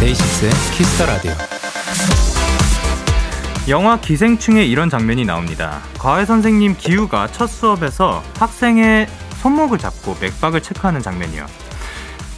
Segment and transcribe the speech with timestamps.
[0.00, 1.55] 데이식스의 키스 더 라디오.
[3.68, 5.80] 영화 기생충에 이런 장면이 나옵니다.
[5.98, 9.08] 과외 선생님 기우가 첫 수업에서 학생의
[9.40, 11.46] 손목을 잡고 맥박을 체크하는 장면이요.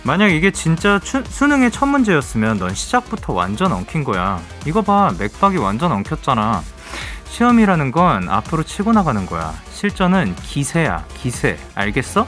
[0.04, 4.40] 만약 이게 진짜 추, 수능의 첫 문제였으면 넌 시작부터 완전 엉킨 거야.
[4.66, 6.62] 이거 봐, 맥박이 완전 엉켰잖아.
[7.28, 9.52] 시험이라는 건 앞으로 치고 나가는 거야.
[9.70, 11.58] 실전은 기세야, 기세.
[11.74, 12.26] 알겠어?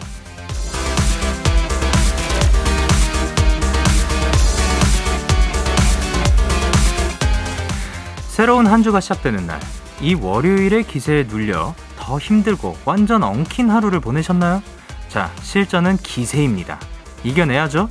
[8.41, 9.61] 새로운 한 주가 시작되는 날,
[10.01, 14.63] 이 월요일의 기세에 눌려 더 힘들고 완전 엉킨 하루를 보내셨나요?
[15.09, 16.81] 자, 실전은 기세입니다.
[17.23, 17.91] 이겨내야죠.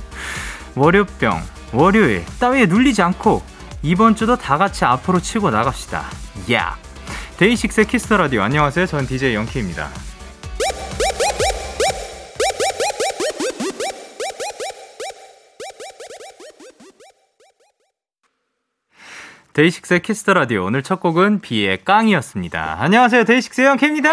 [0.74, 1.40] 월요병,
[1.72, 3.44] 월요일 따위에 눌리지 않고
[3.82, 6.06] 이번 주도 다 같이 앞으로 치고 나갑시다.
[6.50, 6.76] 야!
[7.36, 8.86] 데이식스의 키스 더 라디오 안녕하세요.
[8.86, 9.88] 전 DJ 영케이입니다.
[19.52, 22.76] 데이식스의 키스 더 라디오 오늘 첫 곡은 비의 깡이었습니다.
[22.78, 23.24] 안녕하세요.
[23.24, 24.10] 데이식스의 영케이입니다.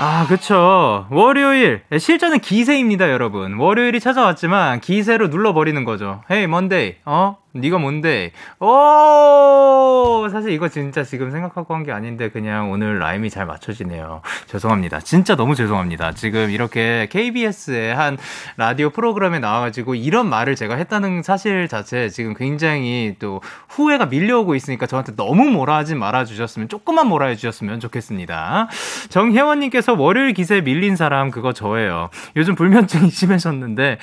[0.00, 1.06] 아, 그쵸.
[1.10, 1.82] 월요일.
[1.98, 3.54] 실전은 기세입니다, 여러분.
[3.54, 6.22] 월요일이 찾아왔지만 기세로 눌러버리는 거죠.
[6.30, 6.96] Hey, Monday.
[7.04, 7.36] 어?
[7.60, 8.32] 네가 뭔데?
[8.60, 10.28] 오!
[10.30, 14.20] 사실 이거 진짜 지금 생각하고 한 게 아닌데 그냥 오늘 라임이 잘 맞춰지네요.
[14.46, 15.00] 죄송합니다.
[15.00, 16.12] 진짜 너무 죄송합니다.
[16.12, 18.18] 지금 이렇게 KBS의 한
[18.56, 24.86] 라디오 프로그램에 나와가지고 이런 말을 제가 했다는 사실 자체 지금 굉장히 또 후회가 밀려오고 있으니까
[24.86, 28.68] 저한테 너무 뭐라 하지 말아 주셨으면 조금만 뭐라 해 주셨으면 좋겠습니다.
[29.08, 32.10] 정혜원님께서 월요일 기세에 밀린 사람 그거 저예요.
[32.36, 33.98] 요즘 불면증이 심해졌는데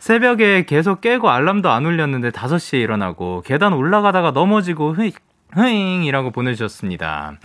[0.00, 5.12] 새벽에 계속 깨고 알람도 안 울렸는데 5시에 일어나 고 계단 올라가다가 넘어지고 흐잉,
[5.52, 7.38] 흐잉이라고 보내주셨습니다.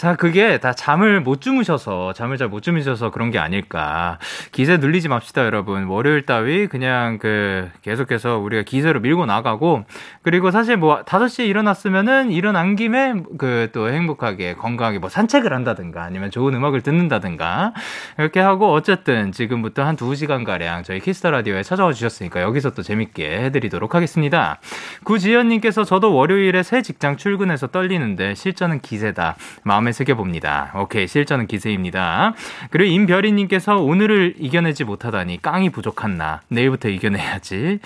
[0.00, 4.18] 자, 그게 다 잠을 못 주무셔서, 잠을 잘 못 주무셔서 그런 게 아닐까.
[4.50, 5.84] 기세 눌리지 맙시다, 여러분.
[5.84, 9.84] 월요일 따위 그냥 그 계속해서 우리가 기세로 밀고 나가고,
[10.22, 16.30] 그리고 사실 뭐 5시에 일어났으면은 일어난 김에 그 또 행복하게 건강하게 뭐 산책을 한다든가 아니면
[16.30, 17.72] 좋은 음악을 듣는다든가
[18.18, 23.44] 이렇게 하고 어쨌든 지금부터 한 2시간가량 저희 키스 더 라디오에 찾아와 주셨으니까 여기서 또 재밌게
[23.44, 24.60] 해드리도록 하겠습니다.
[25.04, 29.36] 구지연님께서 저도 월요일에 새 직장 출근해서 떨리는데 실전은 기세다.
[29.62, 30.72] 마음에 새겨봅니다.
[30.76, 32.34] 오케이, 실전은 기세입니다.
[32.70, 36.40] 그리고 임별이님께서 오늘을 이겨내지 못하다니 깡이 부족한 나.
[36.48, 37.80] 내일부터 이겨내야지.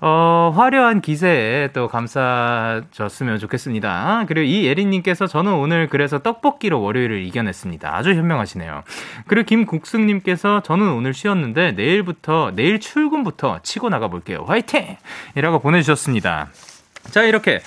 [0.00, 4.24] 어, 화려한 기세에 또 감사졌으면 좋겠습니다.
[4.28, 7.94] 그리고 이예린님께서 저는 오늘 그래서 떡볶이로 월요일을 이겨냈습니다.
[7.94, 8.82] 아주 현명하시네요.
[9.26, 14.44] 그리고 김국승님께서 저는 오늘 쉬었는데 내일부터, 내일 출근부터 치고 나가볼게요.
[14.46, 14.96] 화이팅!
[15.34, 16.48] 이라고 보내주셨습니다.
[17.10, 17.60] 자, 이렇게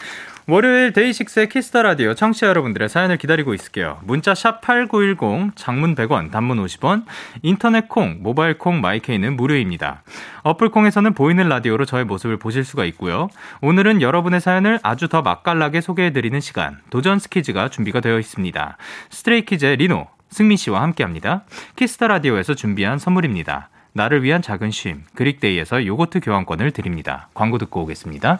[0.50, 4.00] 월요일 데이식스의 키스 더 라디오 청취자 여러분들의 사연을 기다리고 있을게요.
[4.02, 7.06] 문자 샵 8910 장문 100원, 단문 50원,
[7.44, 10.02] 인터넷 콩, 모바일 콩, 마이 K는 무료입니다.
[10.42, 13.30] 어플 콩에서는 보이는 라디오로 저의 모습을 보실 수가 있고요.
[13.62, 18.78] 오늘은 여러분의 사연을 아주 더 맛깔나게 소개해 드리는 시간 도전 스키즈가 준비가 되어 있습니다.
[19.12, 21.44] 스트레이키즈의 리노, 승민 씨와 함께 합니다.
[21.76, 23.70] 키스 더 라디오에서 준비한 선물입니다.
[23.94, 27.30] 나를 위한 작은 쉼, 그릭데이에서 요거트 교환권을 드립니다.
[27.36, 28.40] 광고 듣고 오겠습니다.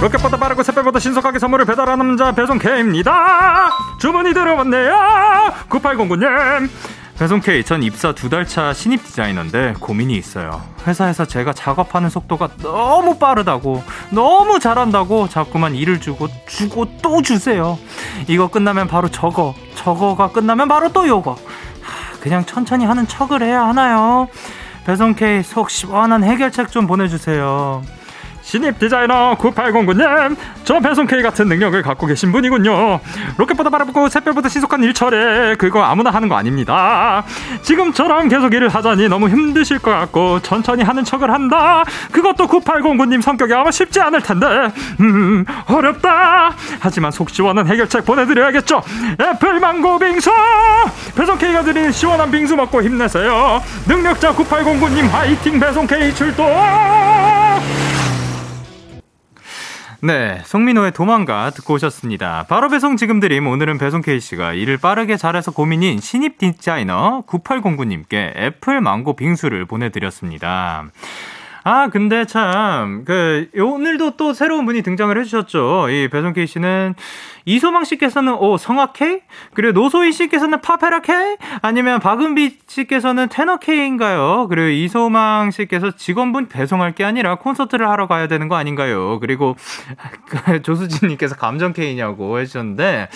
[0.00, 3.70] 로켓보다 빠르고 새벽보다 신속하게 선물을 배달하는 남자 배송 K입니다.
[4.00, 4.94] 주문이 들어왔네요.
[5.68, 6.70] 9809님.
[7.18, 10.62] 배송 K, 전 입사 두 달 차 신입 디자이너인데 고민이 있어요.
[10.86, 17.76] 회사에서 제가 작업하는 속도가 너무 빠르다고, 너무 잘한다고 자꾸만 일을 주고, 주고 또 주세요.
[18.28, 21.34] 이거 끝나면 바로 저거, 저거가 끝나면 바로 또 요거.
[22.20, 24.28] 그냥 천천히 하는 척을 해야 하나요?
[24.86, 27.82] 배송 K 속 시원한 해결책 좀 보내주세요.
[28.48, 30.34] 신입 디자이너 9809님,
[30.64, 32.98] 저 배송 K 같은 능력을 갖고 계신 분이군요.
[33.36, 37.24] 로켓보다 바라보고 새별보다 신속한 일처리, 그거 아무나 하는 거 아닙니다.
[37.60, 41.84] 지금처럼 계속 일을 하자니 너무 힘드실 것 같고, 천천히 하는 척을 한다.
[42.10, 44.46] 그것도 9809님 성격이 아마 쉽지 않을 텐데,
[45.00, 46.54] 음, 어렵다.
[46.80, 48.80] 하지만 속 시원한 해결책 보내드려야겠죠.
[49.20, 50.30] 애플망고 빙수!
[51.14, 53.62] 배송 K가 드린 시원한 빙수 먹고 힘내세요.
[53.86, 56.46] 능력자 9809님 화이팅 배송 K 출동!
[60.00, 62.46] 네, 송민호의 도망가 듣고 오셨습니다.
[62.48, 68.36] 바로 배송 지금 드림 오늘은 배송 K 씨가 일을 빠르게 잘해서 고민인 신입 디자이너 9809님께
[68.36, 70.86] 애플 망고 빙수를 보내드렸습니다.
[71.70, 75.90] 아, 근데 참, 그, 오늘도 또 새로운 분이 등장을 해주셨죠.
[75.90, 76.94] 이 배송 K 씨는
[77.44, 79.20] 이소망 씨께서는 오, 성악 K?
[79.52, 81.36] 그리고 노소희 씨께서는 팝페라 K?
[81.60, 84.46] 아니면 박은비 씨께서는 테너 K인가요?
[84.48, 89.20] 그리고 이소망 씨께서 직원분 배송할 게 아니라 콘서트를 하러 가야 되는 거 아닌가요?
[89.20, 89.54] 그리고
[90.24, 93.10] 그 조수진 님께서 감정 K냐고 해주셨는데,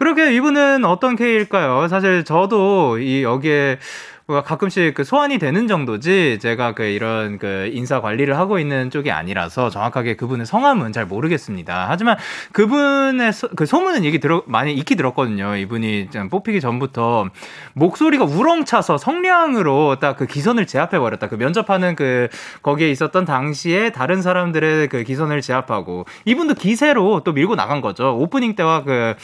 [0.00, 1.86] 그렇게 이분은 어떤 K일까요?
[1.86, 3.78] 사실 저도 이 여기에
[4.26, 9.68] 가끔씩 그 소환이 되는 정도지 제가 그 이런 그 인사 관리를 하고 있는 쪽이 아니라서
[9.68, 11.86] 정확하게 그분의 성함은 잘 모르겠습니다.
[11.90, 12.16] 하지만
[12.52, 15.56] 그분의 소, 그 소문은 얘기 들어 많이 익히 들었거든요.
[15.56, 17.28] 이분이 뽑히기 전부터
[17.74, 21.28] 목소리가 우렁차서 성량으로 딱 그 기선을 제압해 버렸다.
[21.28, 22.28] 그 면접하는 그
[22.62, 28.16] 거기에 있었던 당시에 다른 사람들의 그 기선을 제압하고 이분도 기세로 또 밀고 나간 거죠.
[28.18, 29.14] 오프닝 때와 그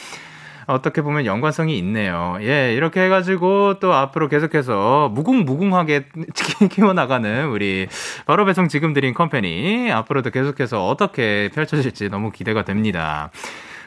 [0.71, 2.37] 어떻게 보면 연관성이 있네요.
[2.41, 6.05] 예, 이렇게 해가지고 또 앞으로 계속해서 무궁무궁하게
[6.71, 7.87] 키워나가는 우리
[8.25, 13.31] 바로 배송 지금 드린 컴퍼니 앞으로도 계속해서 어떻게 펼쳐질지 너무 기대가 됩니다.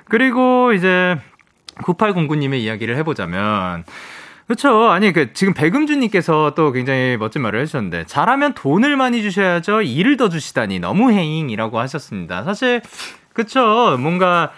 [0.06, 1.16] 그리고 이제
[1.76, 3.84] 9809님의 이야기를 해보자면
[4.46, 4.90] 그렇죠.
[4.90, 9.82] 아니 그 지금 백음주님께서 또 굉장히 멋진 말을 해주셨는데 잘하면 돈을 많이 주셔야죠.
[9.82, 12.44] 일을 더 주시다니 너무 해잉이라고 하셨습니다.
[12.44, 12.82] 사실
[13.32, 13.96] 그렇죠.
[13.98, 14.52] 뭔가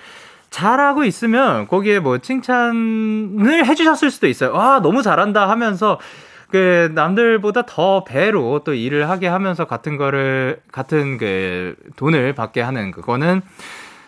[0.57, 4.55] 잘하고 있으면 거기에 뭐 칭찬을 해주셨을 수도 있어요.
[4.55, 6.01] 와, 너무 잘한다 하면서
[6.49, 12.91] 그 남들보다 더 배로 또 일을 하게 하면서 같은 거를 같은 그 돈을 받게 하는
[12.91, 13.43] 그거는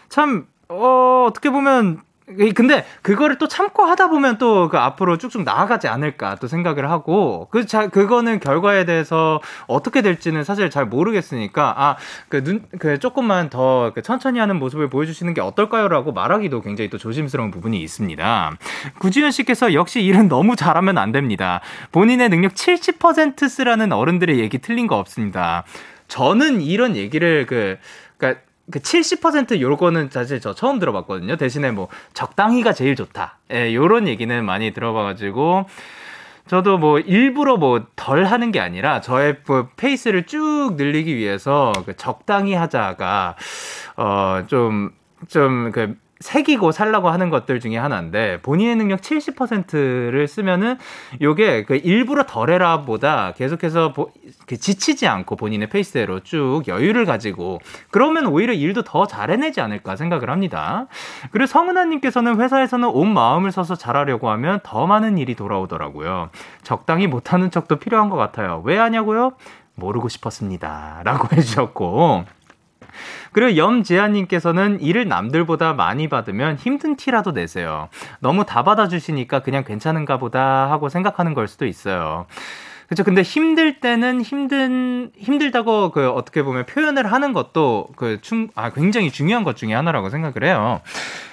[0.08, 2.00] 참 어, 어떻게 보면
[2.54, 7.48] 근데 그거를 또 참고 하다 보면 또 그 앞으로 쭉쭉 나아가지 않을까 또 생각을 하고
[7.50, 11.96] 그 자, 그거는 결과에 대해서 어떻게 될지는 사실 잘 모르겠으니까
[12.30, 17.80] 아그눈그 조금만 더 그 천천히 하는 모습을 보여주시는 게 어떨까요라고 말하기도 굉장히 또 조심스러운 부분이
[17.80, 18.52] 있습니다.
[18.98, 21.60] 구지현 씨께서 역시 일은 너무 잘하면 안 됩니다.
[21.92, 25.64] 본인의 능력 70% 쓰라는 어른들의 얘기 틀린 거 없습니다.
[26.08, 27.78] 저는 이런 얘기를 그
[28.16, 31.36] 그러니까 그 70% 요거는 사실 저 처음 들어봤거든요.
[31.36, 33.38] 대신에 뭐 적당히가 제일 좋다.
[33.52, 35.66] 예, 요런 얘기는 많이 들어봐가지고
[36.46, 41.94] 저도 뭐 일부러 뭐 덜 하는 게 아니라 저의 뭐 페이스를 쭉 늘리기 위해서 그
[41.94, 43.36] 적당히 하자가
[43.96, 50.76] 어좀좀그 새기고 살라고 하는 것들 중에 하나인데 본인의 능력 70%를 쓰면은
[51.20, 54.10] 요게 그 일부러 덜 해라 보다 계속해서 보,
[54.46, 57.60] 그 지치지 않고 본인의 페이스대로 쭉 여유를 가지고
[57.90, 60.86] 그러면 오히려 일도 더 잘해내지 않을까 생각을 합니다.
[61.30, 66.30] 그리고 성은아님께서는 회사에서는 온 마음을 써서 잘하려고 하면 더 많은 일이 돌아오더라고요.
[66.62, 68.62] 적당히 못하는 척도 필요한 것 같아요.
[68.64, 69.32] 왜 하냐고요?
[69.74, 71.02] 모르고 싶었습니다.
[71.04, 72.24] 라고 해주셨고.
[73.32, 77.88] 그리고 염재한님께서는 일을 남들보다 많이 받으면 힘든 티라도 내세요.
[78.20, 82.26] 너무 다 받아주시니까 그냥 괜찮은가 보다 하고 생각하는 걸 수도 있어요.
[82.88, 83.04] 그렇죠.
[83.04, 89.56] 근데 힘들 때는 힘든 힘들다고 그 어떻게 보면 표현을 하는 것도 그충아 굉장히 중요한 것
[89.56, 90.80] 중에 하나라고 생각을 해요.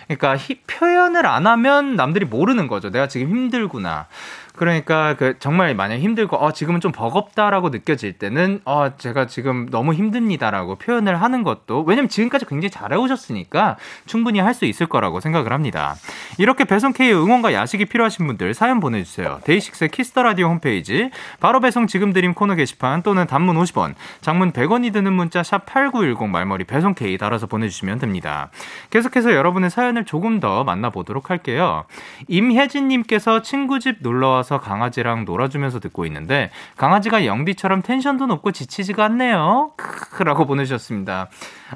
[0.08, 2.92] 그러니까 히, 표현을 안 하면 남들이 모르는 거죠.
[2.92, 4.08] 내가 지금 힘들구나.
[4.56, 9.94] 그러니까 그 정말 만약 힘들고 어 지금은 좀 버겁다라고 느껴질 때는 어 제가 지금 너무
[9.94, 15.54] 힘듭니다라고 표현을 하는 것도 왜냐면 지금까지 굉장히 잘해 오셨으니까 충분히 할 수 있을 거라고 생각을
[15.54, 15.96] 합니다.
[16.40, 19.40] 이렇게 배송 K 응원과 야식이 필요하신 분들 사연 보내 주세요.
[19.44, 24.54] DAY6의 Kiss the Radio 홈페이지 바로 배송 지금 드림 코너 게시판 또는 단문 50원, 장문
[24.54, 28.50] 100원이 드는 문자 샵 8910 말머리 배송 K 달아서 보내 주시면 됩니다.
[28.90, 31.84] 계속해서 여러분의 사연을 조금 더 만나 보도록 할게요.
[32.28, 38.52] 임혜진 님께서 친구 집 놀러 와 와서 강아지랑 놀아주면서 듣고 있는데 강아지가 영디처럼 텐션도 높고
[38.52, 39.72] 지치지가 않네요.
[39.76, 41.30] 크라고 보내주셨습니다.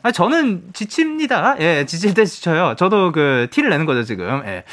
[0.04, 1.56] 아, 저는 지칩니다.
[1.60, 2.76] 예, 지칠 때 지쳐요.
[2.78, 4.44] 저도 그 티를 내는 거죠 지금.
[4.46, 4.64] 예.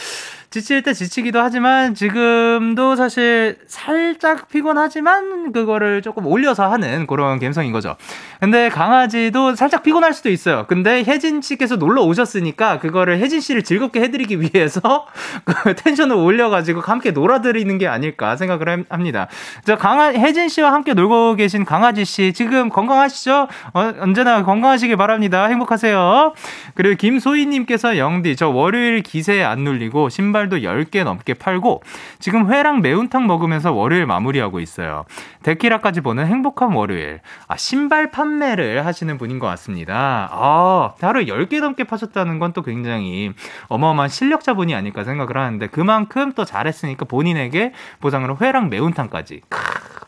[0.56, 7.96] 지칠 때 지치기도 하지만 지금도 사실 살짝 피곤하지만 그거를 조금 올려서 하는 그런 감성인 거죠.
[8.40, 10.64] 근데 강아지도 살짝 피곤할 수도 있어요.
[10.66, 15.06] 근데 혜진 씨께서 놀러 오셨으니까 그거를 혜진 씨를 즐겁게 해드리기 위해서
[15.44, 19.28] 그 텐션을 올려가지고 함께 놀아드리는 게 아닐까 생각을 합니다.
[19.66, 23.46] 저 강아 혜진 씨와 함께 놀고 계신 강아지 씨 지금 건강하시죠?
[23.74, 25.44] 어, 언제나 건강하시길 바랍니다.
[25.48, 26.32] 행복하세요.
[26.74, 31.82] 그리고 김소희님께서 영디 저 월요일 기세에 안 눌리고 신발 도 10개 넘게 팔고
[32.18, 35.04] 지금 회랑 매운탕 먹으면서 월요일 마무리하고 있어요.
[35.44, 37.20] 데키라까지 보는 행복한 월요일.
[37.46, 40.28] 아 신발 판매를 하시는 분인 것 같습니다.
[40.32, 43.32] 아 하루 10개 넘게 파셨다는 건 또 굉장히
[43.68, 49.42] 어마어마한 실력자분이 아닐까 생각을 하는데 그만큼 또 잘했으니까 본인에게 보상으로 회랑 매운탕까지.
[49.48, 50.05] 크.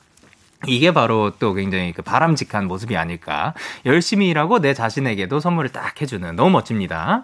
[0.66, 3.54] 이게 바로 또 굉장히 그 바람직한 모습이 아닐까.
[3.86, 7.22] 열심히 일하고 내 자신에게도 선물을 딱 해주는 너무 멋집니다.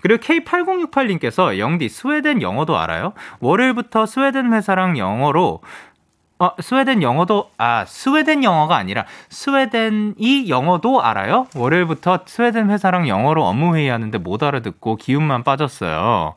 [0.00, 3.12] 그리고 K8068님께서 영디 스웨덴 영어도 알아요?
[3.40, 5.60] 월요일부터 스웨덴 회사랑 영어로
[6.38, 11.46] 어, 스웨덴 영어도, 아, 스웨덴 영어가 아니라, 스웨덴이 영어도 알아요?
[11.56, 16.34] 월요일부터 스웨덴 회사랑 영어로 업무회의 하는데 못 알아듣고 기운만 빠졌어요.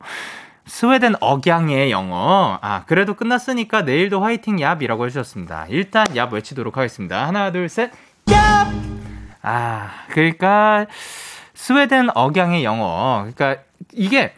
[0.70, 2.56] 스웨덴 억양의 영어.
[2.62, 5.66] 아, 그래도 끝났으니까 내일도 화이팅 얍이라고 해주셨습니다.
[5.68, 7.26] 일단 얍 외치도록 하겠습니다.
[7.26, 7.90] 하나, 둘, 셋,
[8.26, 8.36] 얍!
[9.42, 10.86] 아, 그러니까,
[11.54, 13.26] 스웨덴 억양의 영어.
[13.34, 13.62] 그러니까,
[13.92, 14.32] 이게,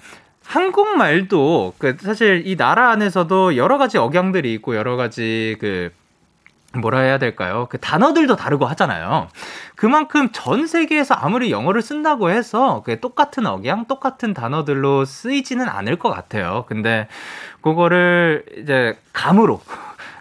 [0.47, 5.93] 한국말도, 그, 사실 이 나라 안에서도 여러 가지 억양들이 있고, 여러 가지 그,
[6.75, 7.67] 뭐라 해야 될까요?
[7.71, 9.29] 그 단어들도 다르고 하잖아요.
[9.77, 16.11] 그만큼 전 세계에서 아무리 영어를 쓴다고 해서 그 똑같은 억양, 똑같은 단어들로 쓰이지는 않을 것
[16.11, 16.65] 같아요.
[16.69, 17.09] 근데
[17.61, 19.61] 그거를 이제 감으로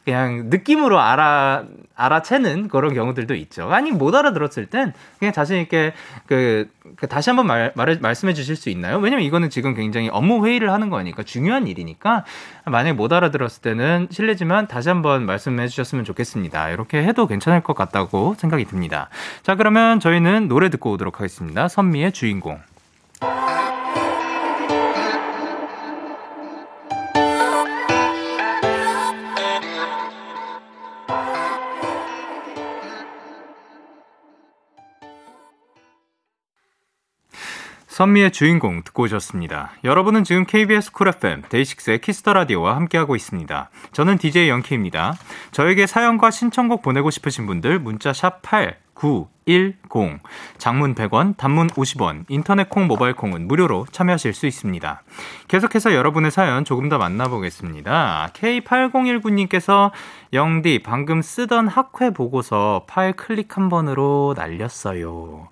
[0.03, 1.63] 그냥 느낌으로 알아
[1.96, 3.72] 알아채는 그런 경우들도 있죠.
[3.72, 5.93] 아니 못 알아들었을 땐 그냥 자신 있게
[6.25, 8.98] 그, 그 다시 한번 말, 말 말씀해 주실 수 있나요?
[8.98, 12.25] 왜냐면 이거는 지금 굉장히 업무 회의를 하는 거니까 중요한 일이니까
[12.65, 16.70] 만약에 못 알아들었을 때는 실례지만 다시 한번 말씀해 주셨으면 좋겠습니다.
[16.70, 19.10] 이렇게 해도 괜찮을 것 같다고 생각이 듭니다.
[19.43, 21.67] 자 그러면 저희는 노래 듣고 오도록 하겠습니다.
[21.67, 22.60] 선미의 주인공.
[38.01, 39.74] 선미의 주인공 듣고 오셨습니다.
[39.84, 43.70] 여러분은 지금 KBS 쿨 FM 데이식스의 키스터 라디오와 함께하고 있습니다.
[43.91, 45.13] 저는 DJ Young K입니다.
[45.51, 50.20] 저에게 사연과 신청곡 보내고 싶으신 분들 문자 샵 8 9 1 0
[50.58, 55.03] 장문 100원, 단문 50원, 인터넷 콩, 모바일 콩은 무료로 참여하실 수 있습니다.
[55.48, 58.31] 계속해서 여러분의 사연 조금 더 만나보겠습니다.
[58.34, 59.91] K8019님께서
[60.34, 65.50] 영디 방금 쓰던 학회 보고서 파일 클릭 한 번으로 날렸어요.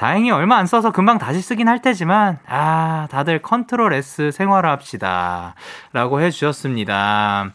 [0.00, 5.54] 다행히 얼마 안 써서 금방 다시 쓰긴 할 테지만, 아, 다들 Control S 생활합시다.
[5.92, 7.52] 라고 해주셨습니다.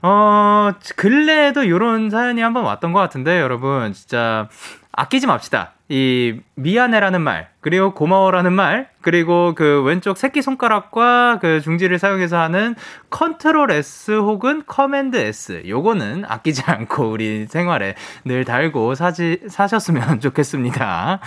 [0.00, 4.48] 어, 근래에도 이런 사연이 한번 왔던 것 같은데, 여러분, 진짜,
[4.90, 5.75] 아끼지 맙시다.
[5.88, 12.74] 이, 미안해라는 말, 그리고 고마워라는 말, 그리고 그 왼쪽 새끼 손가락과 그 중지를 사용해서 하는
[13.10, 15.62] Control S 혹은 Command S.
[15.68, 21.20] 요거는 아끼지 않고 우리 생활에 늘 달고 사지, 사셨으면 좋겠습니다.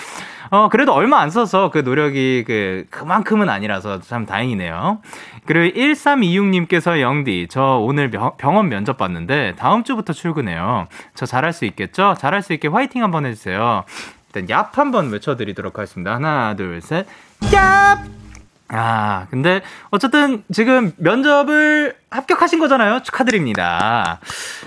[0.51, 4.99] 어, 그래도 얼마 안 써서 그 노력이 그, 그만큼은 아니라서 참 다행이네요.
[5.45, 10.87] 그리고 1326님께서 영디, 저 오늘 병원 면접 봤는데 다음 주부터 출근해요.
[11.15, 12.15] 저 잘할 수 있겠죠?
[12.17, 13.85] 잘할 수 있게 화이팅 한번 해주세요.
[14.33, 16.15] 일단 얍 한번 외쳐드리도록 하겠습니다.
[16.15, 17.07] 하나, 둘, 셋.
[17.41, 18.28] 얍!
[18.71, 23.01] 아, 근데 어쨌든 지금 면접을 합격하신 거잖아요.
[23.03, 24.19] 축하드립니다.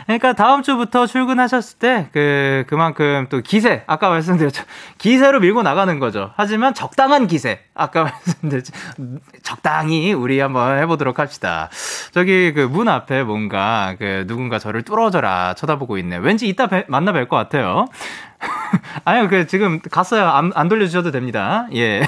[0.07, 4.65] 그러니까 다음 주부터 출근하셨을 때 그 그만큼 또 기세 아까 말씀드렸죠.
[4.99, 6.33] 기세로 밀고 나가는 거죠.
[6.37, 7.61] 하지만 적당한 기세.
[7.75, 8.73] 아까 말씀드렸죠.
[9.43, 11.69] 적당히 우리 한번 해 보도록 합시다.
[12.13, 16.17] 저기 그 문 앞에 뭔가 그 누군가 저를 뚫어져라 쳐다보고 있네.
[16.17, 17.87] 왠지 이따 배, 만나 뵐 것 같아요.
[19.05, 20.27] 아니요, 그 지금 갔어요.
[20.29, 21.67] 안, 안 돌려주셔도 됩니다.
[21.75, 22.03] 예.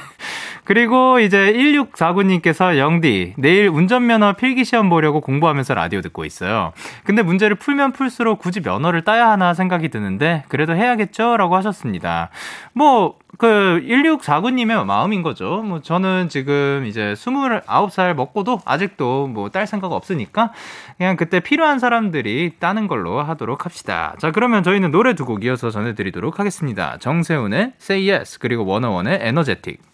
[0.64, 6.72] 그리고 이제 1649님께서 영디, 내일 운전면허 필기시험 보려고 공부하면서 라디오 듣고 있어요.
[7.04, 11.36] 근데 문제를 풀면 풀수록 굳이 면허를 따야 하나 생각이 드는데, 그래도 해야겠죠?
[11.36, 12.30] 라고 하셨습니다.
[12.72, 15.62] 뭐, 그, 1649님의 마음인 거죠.
[15.62, 20.52] 뭐, 저는 지금 이제 29살 먹고도 아직도 뭐 딸 생각 없으니까,
[20.96, 24.14] 그냥 그때 필요한 사람들이 따는 걸로 하도록 합시다.
[24.18, 26.96] 자, 그러면 저희는 노래 두 곡 이어서 전해드리도록 하겠습니다.
[27.00, 29.93] 정세훈의 Say Yes, 그리고 워너원의 에너제틱.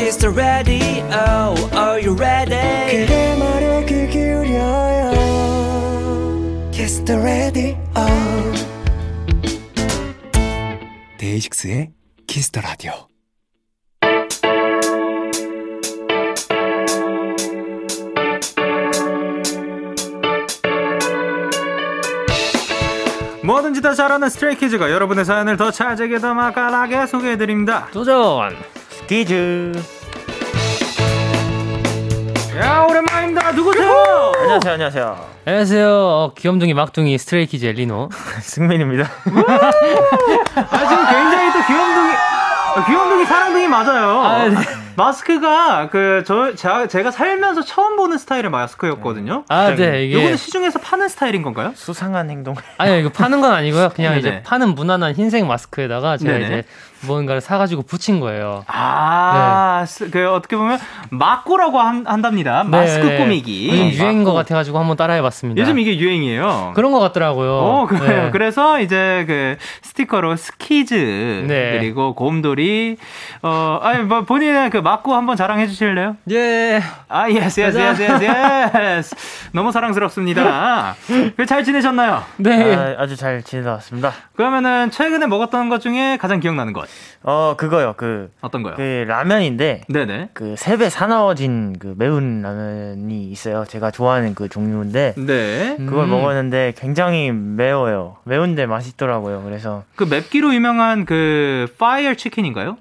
[0.00, 1.54] Kiss the Radio.
[1.76, 2.56] Are you ready?
[2.56, 5.10] 그대 말에 귀 기울여요.
[6.72, 7.76] Kiss the Radio.
[11.18, 11.90] 데이식스의
[12.26, 13.10] Kiss the Radio.
[23.44, 27.88] 뭐든지 다 잘하는 스트레이키즈가 여러분의 사연을 더 찰지게 더 맛깔나게 소개해드립니다.
[27.92, 28.79] 도전.
[29.10, 29.72] 스키즈
[32.60, 33.50] 야 오랜만입니다.
[33.50, 33.90] 누구세요?
[34.38, 35.88] 안녕하세요 안녕하세요 안녕하세요.
[35.90, 38.08] 어, 귀염둥이 막둥이 Stray Kids의 리노.
[38.40, 42.12] 승민입니다 아 지금 굉장히 또 귀염둥이
[42.76, 44.20] 어, 귀염둥이 사랑둥이 맞아요.
[44.20, 44.54] 아, 네.
[44.96, 49.44] 마스크가 그저 제가 살면서 처음 보는 스타일의 마스크였거든요.
[49.48, 50.18] 아, 네, 이게.
[50.18, 51.72] 이거는 시중에서 파는 스타일인 건가요?
[51.74, 53.90] 수상한 행동 아니요, 이거 파는 건 아니고요.
[53.94, 54.18] 그냥 네네.
[54.20, 56.44] 이제 파는 무난한 흰색 마스크에다가 제가 네네.
[56.46, 56.62] 이제
[57.06, 58.64] 뭔가를 사가지고 붙인 거예요.
[58.66, 60.78] 아, 스- 그 어떻게 보면
[61.08, 62.62] 마꾸라고 한, 한답니다.
[62.64, 63.16] 마스크 네.
[63.16, 63.68] 꾸미기.
[63.70, 64.34] 요즘 유행인 것.
[64.34, 65.60] 같아가지고 한번 따라해봤습니다.
[65.60, 66.72] 요즘 이게 유행이에요.
[66.74, 67.52] 그런 것 같더라고요.
[67.52, 68.24] 어, 그래요.
[68.24, 68.30] 네.
[68.30, 71.78] 그래서 이제 그 스티커로 스키즈 네.
[71.78, 72.96] 그리고 곰돌이
[73.42, 76.16] 어 아니 뭐 본인의 그 마꾸 한번 자랑해 주실래요?
[76.30, 76.80] 예.
[77.08, 79.14] 아 yes yes yes yes yes
[79.52, 80.94] 너무 사랑스럽습니다.
[81.36, 82.22] 그잘 지내셨나요?
[82.36, 82.74] 네.
[82.74, 86.88] 아, 아주 잘 지내다 왔습니다 그러면은 최근에 먹었던 것 중에 가장 기억나는 것
[87.22, 88.74] 어 그거요 그, 어떤 거요?
[88.76, 90.30] 그 라면인데 네네.
[90.32, 95.76] 그 세배 사나워진 그 매운 라면이 있어요 제가 좋아하는 그 종류인데 네.
[95.78, 96.10] 그걸 음.
[96.10, 102.78] 먹었는데 굉장히 매워요 매운데 맛있더라고요 그래서 그 맵기로 유명한 그 파이어 치킨인가요?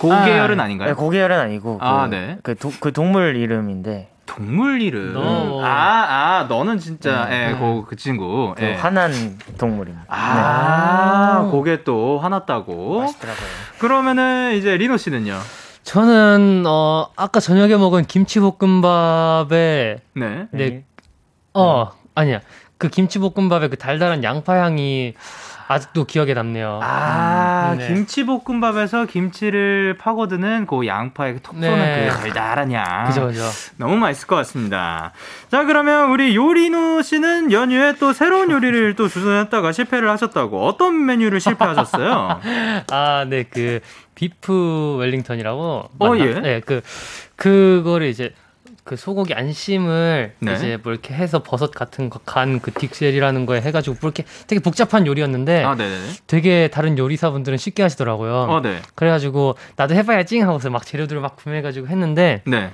[0.00, 0.88] 고계열은 아, 아닌가요?
[0.88, 2.38] 네, 고기열은 아니고 아, 그, 네.
[2.42, 5.12] 그, 도- 그 동물 이름인데 동물 이름.
[5.12, 5.60] 너.
[5.62, 7.48] 아, 아, 너는 진짜, 네.
[7.50, 8.54] 예, 그, 그 친구.
[8.56, 8.74] 그 예.
[8.74, 12.94] 화난 동물입니다 아, 그게 또 화났다고.
[12.94, 13.46] 네, 맛있더라고요
[13.78, 15.36] 그러면은 이제 리노 씨는요?
[15.82, 20.46] 저는, 어, 아까 저녁에 먹은 김치볶음밥에, 네.
[20.52, 20.84] 네,
[21.52, 22.40] 어, 아니야.
[22.78, 25.14] 그 김치볶음밥에 그 달달한 양파 향이
[25.70, 26.80] 아직도 기억에 남네요.
[26.82, 27.86] 아, 음, 네.
[27.86, 32.08] 김치볶음밥에서 김치를 파고드는 그 양파에 톡 쏘는 네.
[32.10, 33.06] 그 달달한 향.
[33.06, 33.44] 그죠, 그죠.
[33.76, 35.12] 너무 맛있을 것 같습니다.
[35.48, 40.66] 자, 그러면 우리 요리노 씨는 연휴에 또 새로운 요리를 또 주선했다가 실패를 하셨다고.
[40.66, 42.40] 어떤 메뉴를 실패하셨어요?
[42.90, 43.78] 아, 네, 그
[44.16, 45.90] 비프 웰링턴이라고.
[46.00, 46.18] 어, 맞나?
[46.18, 46.34] 예.
[46.40, 46.80] 네, 그
[47.36, 48.34] 그거를 이제
[48.90, 50.52] 그 소고기 안심을 네.
[50.52, 54.60] 이제 뭐 이렇게 해서 버섯 같은 거 간 그 딕셀이라는 거에 해가지고 뭐 이렇게 되게
[54.60, 55.96] 복잡한 요리였는데 아, 네네.
[56.26, 58.32] 되게 다른 요리사분들은 쉽게 하시더라고요.
[58.48, 58.82] 어, 네.
[58.96, 62.72] 그래가지고 나도 해봐야지 하고서 막 재료들을 막 구매해가지고 했는데 네.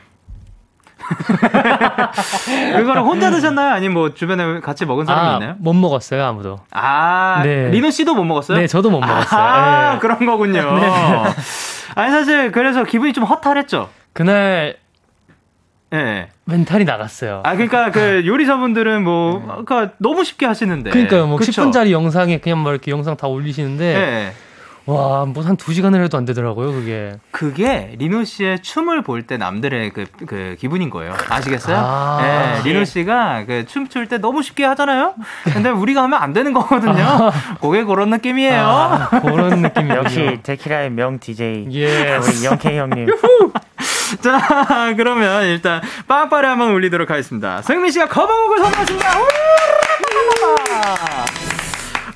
[2.78, 3.74] 그거를 혼자 드셨나요?
[3.74, 5.54] 아니면 뭐 주변에 같이 먹은 사람이 아, 있나요?
[5.58, 6.60] 못 먹었어요 아무도.
[6.70, 7.68] 아, 네.
[7.72, 8.56] 리노 씨도 못 먹었어요?
[8.56, 9.40] 네, 저도 못 먹었어요.
[9.40, 9.98] 아, 네.
[9.98, 10.62] 그런 거군요.
[11.94, 13.90] 아니, 사실, 그래서 기분이 좀 허탈했죠.
[14.14, 14.85] 그날 예.
[15.90, 16.28] 네.
[16.44, 17.42] 멘탈이 나갔어요.
[17.44, 20.90] 아, 그러니까 그 요리사분들은 뭐, 그러니까 너무 쉽게 하시는데.
[20.90, 21.50] 그러니까요, 뭐 그쵸?
[21.62, 24.32] 10분짜리 영상에 그냥 막 이렇게 영상 다 올리시는데 예.
[24.88, 27.16] 와, 뭐한두 시간을 해도 안 되더라고요, 그게.
[27.32, 31.12] 그게 리노 씨의 춤을 볼 때 남들의 그, 그 기분인 거예요.
[31.28, 31.76] 아시겠어요?
[31.76, 32.60] 아.
[32.62, 35.14] 예, 리노 씨가 그 춤출 때 너무 쉽게 하잖아요?
[35.52, 37.32] 근데 우리가 하면 안 되는 거거든요.
[37.60, 38.62] 그게 그런 느낌이에요.
[38.62, 39.94] 아, 그런 느낌이요.
[39.96, 42.16] 역시 데키라의 명 DJ 예.
[42.18, 43.08] 우리 영케이 형님
[44.20, 47.62] 자, 그러면 일단 빵빠레 한번 올리도록 하겠습니다.
[47.62, 49.10] 승민 씨가 거방곡을 선물했습니다.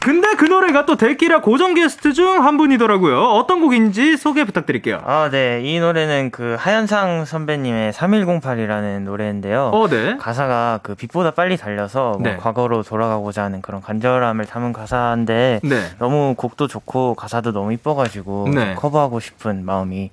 [0.03, 0.11] 우!
[0.11, 3.23] 근데 그 노래가 또 데키라 고정 게스트 중 한 분이더라고요.
[3.23, 5.01] 어떤 곡인지 소개 부탁드릴게요.
[5.05, 5.61] 아, 네.
[5.63, 9.71] 이 노래는 그 하현상 선배님의 3108이라는 노래인데요.
[9.75, 10.17] 어, 네.
[10.17, 12.37] 가사가 그 빛보다 빨리 달려서 뭐 네.
[12.37, 15.83] 과거로 돌아가고자 하는 그런 간절함을 담은 가사인데 네.
[15.99, 18.75] 너무 곡도 좋고 가사도 너무 이뻐가지고 네.
[18.75, 20.11] 커버하고 싶은 마음이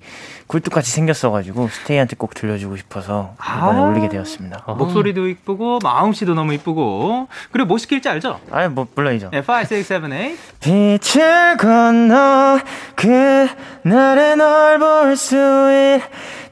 [0.48, 3.82] 굴뚝같이 생겼어가지고 스테이한테 꼭 들려주고 싶어서 이번에 아.
[3.82, 4.64] 올리게 되었습니다.
[4.66, 4.74] 어.
[4.74, 8.40] 목소리도 이쁘고 마음씨도 너무 이쁘고 그리고 뭐 시킬지 알죠?
[8.50, 9.30] 아니 뭐 물론이죠.
[9.30, 9.42] 네, 5,
[9.76, 12.60] 6, 7, 8 빛을 건너
[12.96, 15.36] 그날의 널볼 수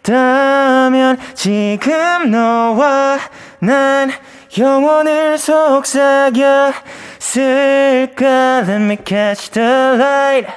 [0.02, 3.18] 있다면 지금 너와
[3.60, 4.10] 난
[4.58, 6.72] 영원을 속삭여
[7.18, 10.48] 쓸까 Let me catch the light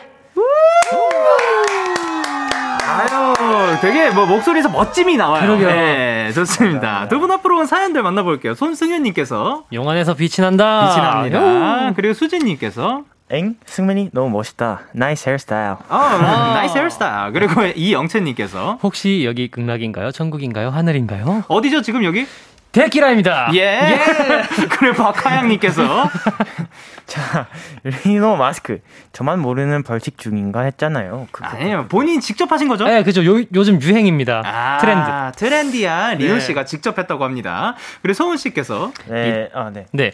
[2.99, 5.67] 아유 되게 뭐 목소리에서 멋짐이 나와요 그러게요.
[5.69, 10.89] 네 좋습니다 두 분 앞으로 온 사연들 만나볼게요 손승현님께서 영안에서 빛이 난다.
[10.89, 13.55] 빛이 납니다 그리고 수진님께서 엥?
[13.65, 20.11] 승민이 너무 멋있다 nice hairstyle 아, nice hairstyle 그리고 이영채님께서 혹시 여기 극락인가요?
[20.11, 20.69] 천국인가요?
[20.71, 21.43] 하늘인가요?
[21.47, 22.25] 어디죠 지금 여기?
[22.71, 23.51] 데키라입니다.
[23.55, 23.59] 예.
[23.59, 23.99] 예.
[24.69, 26.09] 그래 박하양님께서
[27.05, 27.47] 자
[27.83, 28.79] 리노 마스크
[29.11, 31.27] 저만 모르는 벌칙 중인가 했잖아요.
[31.31, 31.87] 그, 아니에요.
[31.87, 32.85] 본인 직접 하신 거죠?
[32.85, 33.25] 네, 그죠.
[33.25, 34.43] 요, 요즘 유행입니다.
[34.45, 35.37] 아, 트렌드.
[35.37, 36.39] trendy한 리노 네.
[36.39, 37.75] 씨가 직접 했다고 합니다.
[38.01, 39.85] 그리고 서훈 씨께서 네, 아 네.
[39.91, 40.11] 네.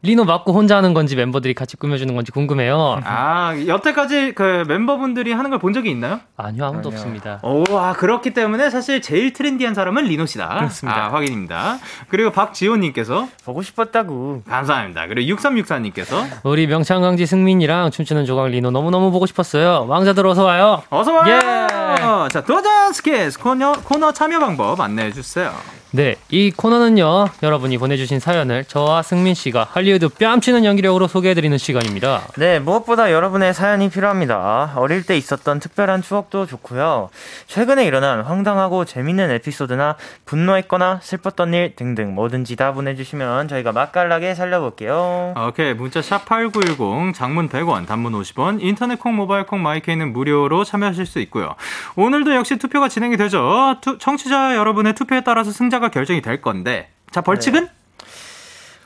[0.00, 3.00] 리노 맞고 혼자 하는 건지 멤버들이 같이 꾸며주는 건지 궁금해요.
[3.04, 6.20] 아, 여태까지 그 멤버분들이 하는 걸 본 적이 있나요?
[6.36, 6.98] 아니요, 아무도 아니요.
[7.00, 7.40] 없습니다.
[7.42, 10.48] 오, 아, 그렇기 때문에 사실 제일 trendy한 사람은 리노 씨다.
[10.54, 11.06] 그렇습니다.
[11.06, 11.78] 아, 확인입니다.
[12.08, 14.42] 그리고 박지호님께서 보고 싶었다고.
[14.48, 15.08] 감사합니다.
[15.08, 19.86] 그리고 6364님께서 우리 명창 강지 승민이랑 춤추는 조각 리노 너무 너무 보고 싶었어요.
[19.88, 20.80] 왕자들 어서 와요.
[20.90, 21.34] 어서 와요.
[21.34, 22.28] 예.
[22.30, 25.52] 자, 도전 스키즈 코너, 코너 참여 방법 안내해 주세요.
[25.90, 32.24] 네, 이 코너는요, 여러분이 보내주신 사연을 저와 승민 씨가 할리우드 뺨치는 연기력으로 소개해드리는 시간입니다.
[32.36, 34.74] 네, 무엇보다 여러분의 사연이 필요합니다.
[34.76, 37.08] 어릴 때 있었던 특별한 추억도 좋고요.
[37.46, 39.96] 최근에 일어난 황당하고 재밌는 에피소드나
[40.26, 45.32] 분노했거나 슬펐던 일 등등 뭐든지 다 보내주시면 저희가 맛깔나게 살려볼게요.
[45.48, 51.18] 오케이, 문자 샵8910, 장문 100원, 단문 50원, 인터넷 콩, 모바일 콩, 마이케이는 무료로 참여하실 수
[51.20, 51.54] 있고요.
[51.96, 53.76] 오늘도 역시 투표가 진행이 되죠.
[53.80, 57.70] 투, 청취자 여러분의 투표에 따라서 승자 승자가 결정이 될 건데 자 벌칙은 네.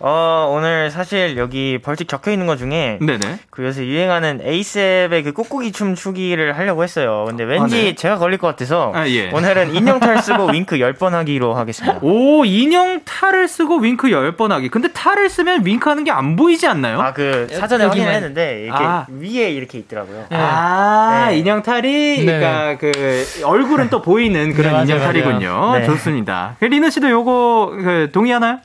[0.05, 3.39] 어, 오늘 사실 여기 벌칙 적혀 있는 것 중에 네네.
[3.51, 7.25] 그 요새 유행하는 ASAP의 그 꾹꾹이 춤 추기를 하려고 했어요.
[7.29, 7.95] 근데 왠지 아, 네.
[7.95, 9.31] 제가 걸릴 것 같아서 아, 예.
[9.31, 11.99] 오늘은 인형 탈 쓰고 윙크 10번 하기로 하겠습니다.
[12.03, 14.71] 오, 인형 탈을 쓰고 윙크 10번 하기.
[14.71, 17.01] 근데 탈을 쓰면 윙크 하는 게 안 보이지 않나요?
[17.01, 19.07] 아, 그 사전에 확인을 했는데 이렇게 아.
[19.09, 20.27] 위에 이렇게 있더라고요.
[20.31, 20.37] 네.
[20.37, 21.39] 아, 네.
[21.39, 22.25] 인형 탈이 네.
[22.25, 25.79] 그러니까 그 얼굴은 또 보이는 그런 네, 인형 탈이군요.
[25.79, 25.87] 네.
[25.87, 26.57] 좋습니다.
[26.59, 28.59] 그 리노 씨도 요거 그 동의하나요?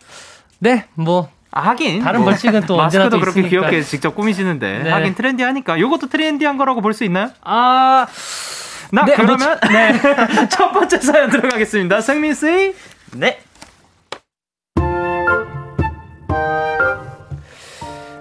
[0.60, 3.50] 네, 뭐 아, 하긴 다른 뭐, 벌칙은 또 마스크도 그렇게 있으니까.
[3.70, 4.90] 귀엽게 직접 꾸미시는데 네.
[4.92, 7.30] 하긴 트렌디하니까 요것도 트렌디한 거라고 볼 수 있나요?
[7.44, 8.06] 아,
[8.92, 9.94] 나 네, 그러면 네.
[10.50, 12.02] 첫 번째 사연 들어가겠습니다.
[12.02, 12.74] 승민 씨.
[13.14, 13.40] 네.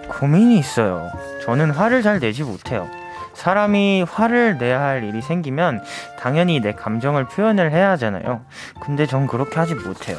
[0.09, 1.11] 고민이 있어요.
[1.45, 2.89] 저는 화를 잘 내지 못해요.
[3.35, 5.83] 사람이 화를 내야 할 일이 생기면
[6.19, 8.41] 당연히 내 감정을 표현을 해야 하잖아요.
[8.81, 10.17] 근데 전 그렇게 하지 못해요.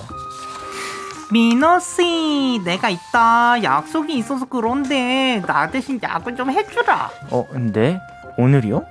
[1.32, 7.10] 민호 씨, 내가 이따 약속이 있어서 그런데 나 대신 약을 좀 해주라.
[7.32, 8.00] 어, 근데
[8.38, 8.86] 오늘이요?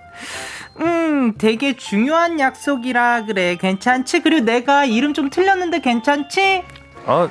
[0.80, 3.56] 음, 되게 중요한 약속이라 그래.
[3.56, 4.20] 괜찮지?
[4.20, 6.62] 그리고 내가 이름 좀 틀렸는데 괜찮지?
[7.06, 7.28] 어,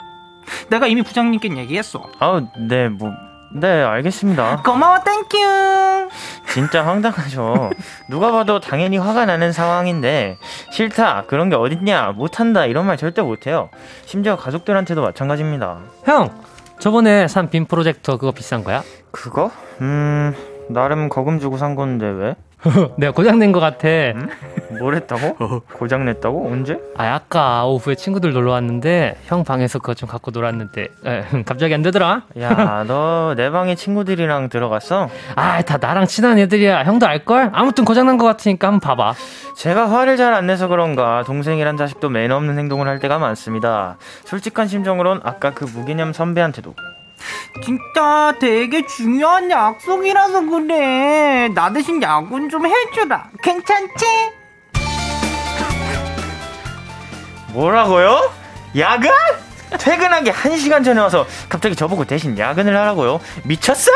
[0.70, 2.10] 내가 이미 부장님께 얘기했어.
[2.18, 3.12] 아, 네, 뭐
[3.52, 4.62] 네, 알겠습니다.
[4.64, 6.08] 고마워, thank you.
[6.52, 7.70] 진짜 황당하죠.
[8.08, 10.38] 누가 봐도 당연히 화가 나는 상황인데
[10.70, 13.68] 싫다, 그런 게 어딨냐, 못한다 이런 말 절대 못해요.
[14.06, 15.78] 심지어 가족들한테도 마찬가지입니다.
[16.04, 16.30] 형,
[16.78, 18.82] 저번에 산 빔 프로젝터 그거 비싼 거야?
[19.10, 19.50] 그거?
[19.80, 20.34] 음,
[20.68, 22.36] 나름 거금 주고 산 건데 왜?
[22.96, 23.88] 내가 고장낸 것 같아.
[23.88, 24.28] 응?
[24.78, 25.36] 뭘 했다고?
[25.44, 25.60] 어.
[25.72, 26.46] 고장냈다고?
[26.50, 26.78] 언제?
[26.96, 31.82] 아, 아까 오후에 친구들 놀러 왔는데 형 방에서 그거 좀 갖고 놀았는데 에, 갑자기 안
[31.82, 32.22] 되더라.
[32.40, 35.08] 야, 너 내 방에 친구들이랑 들어갔어?
[35.36, 36.84] 아, 다 나랑 친한 애들이야.
[36.84, 37.50] 형도 알걸?
[37.52, 39.14] 아무튼 고장난 것 같으니까 한번 봐봐.
[39.56, 43.96] 제가 화를 잘 안 내서 그런가 동생이란 자식도 매너 없는 행동을 할 때가 많습니다.
[44.24, 46.74] 솔직한 심정으론 아까 그 무개념 선배한테도
[47.62, 51.48] 진짜 되게 중요한 약속이라서 그래.
[51.54, 53.30] 나 대신 야근 좀 해주라.
[53.42, 54.06] 괜찮지?
[57.52, 58.30] 뭐라고요?
[58.76, 59.10] 야근?
[59.78, 63.20] 퇴근하기 1시간 전에 와서 갑자기 저보고 대신 야근을 하라고요?
[63.44, 63.90] 미쳤어?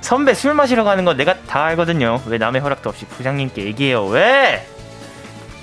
[0.00, 2.20] 선배 술 마시러 가는 건 내가 다 알거든요.
[2.26, 4.04] 왜 남의 허락도 없이 부장님께 얘기해요?
[4.06, 4.66] 왜?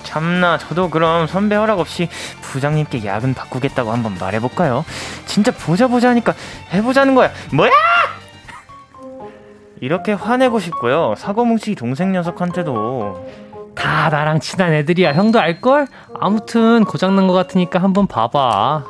[0.03, 2.09] 참나 저도 그럼 선배 허락 없이
[2.41, 4.85] 부장님께 야근 바꾸겠다고 한번 말해볼까요?
[5.25, 6.33] 진짜 보자 보자 하니까
[6.73, 7.71] 해보자는 거야 뭐야?
[9.81, 13.27] 이렇게 화내고 싶고요 사고뭉치 동생 녀석한테도
[13.75, 15.87] 다 나랑 친한 애들이야 형도 알걸?
[16.19, 18.83] 아무튼 고장난 것 같으니까 한번 봐봐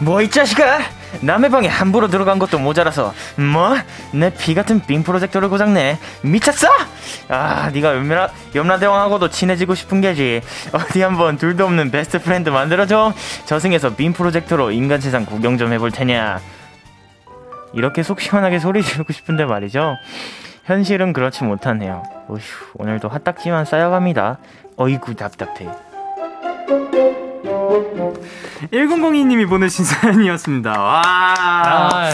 [0.00, 0.80] 뭐 이 자식아
[1.22, 3.76] 남의 방에 함부로 들어간 것도 모자라서 뭐?
[4.12, 5.98] 내 피 같은 빔 프로젝터를 고장내.
[6.22, 6.68] 미쳤어?
[7.28, 10.42] 아 네가 염라, 염라대왕하고도 친해지고 싶은 게지.
[10.72, 13.12] 어디 한번 둘도 없는 best friend 만들어줘.
[13.46, 16.40] 저승에서 빔 프로젝터로 인간 세상 구경 좀 해볼 테냐.
[17.72, 19.96] 이렇게 속 시원하게 소리 지르고 싶은데 말이죠.
[20.64, 22.02] 현실은 그렇지 못하네요.
[22.28, 22.40] 어휴
[22.74, 24.38] 오늘도 화딱지만 쌓여갑니다.
[24.76, 25.68] 어이구 답답해
[28.72, 30.70] 1002님이 보내신 사연이었습니다.
[30.80, 31.02] 와.
[31.04, 32.10] 아.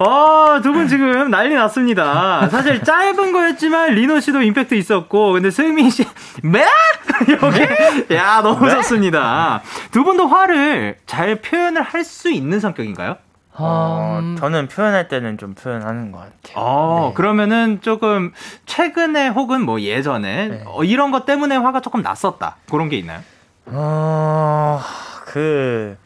[0.00, 2.48] 어, 두 분 지금 난리 났습니다.
[2.48, 6.04] 사실 짧은 거였지만 리노 씨도 임팩트 있었고, 근데 승민 씨,
[6.42, 6.64] 매?
[7.40, 8.14] 여기?
[8.14, 8.72] 야, 너무 네?
[8.74, 9.62] 좋습니다.
[9.92, 13.16] 두 분도 화를 잘 표현을 할 수 있는 성격인가요?
[13.58, 14.36] 어, 음...
[14.38, 16.54] 저는 표현할 때는 좀 표현하는 것 같아요.
[16.56, 17.14] 어, 네.
[17.14, 18.32] 그러면은 조금
[18.66, 20.62] 최근에 혹은 뭐 예전에 네.
[20.66, 22.56] 어, 이런 것 때문에 화가 조금 났었다.
[22.70, 23.20] 그런 게 있나요?
[23.66, 24.80] 어,
[25.26, 25.96] 그,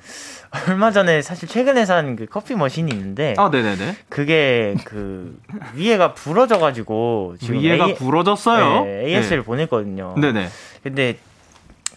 [0.68, 3.96] 얼마 전에 사실 최근에 산 그 커피 머신이 있는데 아, 네네네.
[4.09, 5.38] 그게 그
[5.75, 8.85] 위에가 부러져 가지고 지금 위에가 A- 부러졌어요.
[8.85, 10.14] 네, AS를 보냈거든요.
[10.18, 10.49] 네네.
[10.83, 11.18] 근데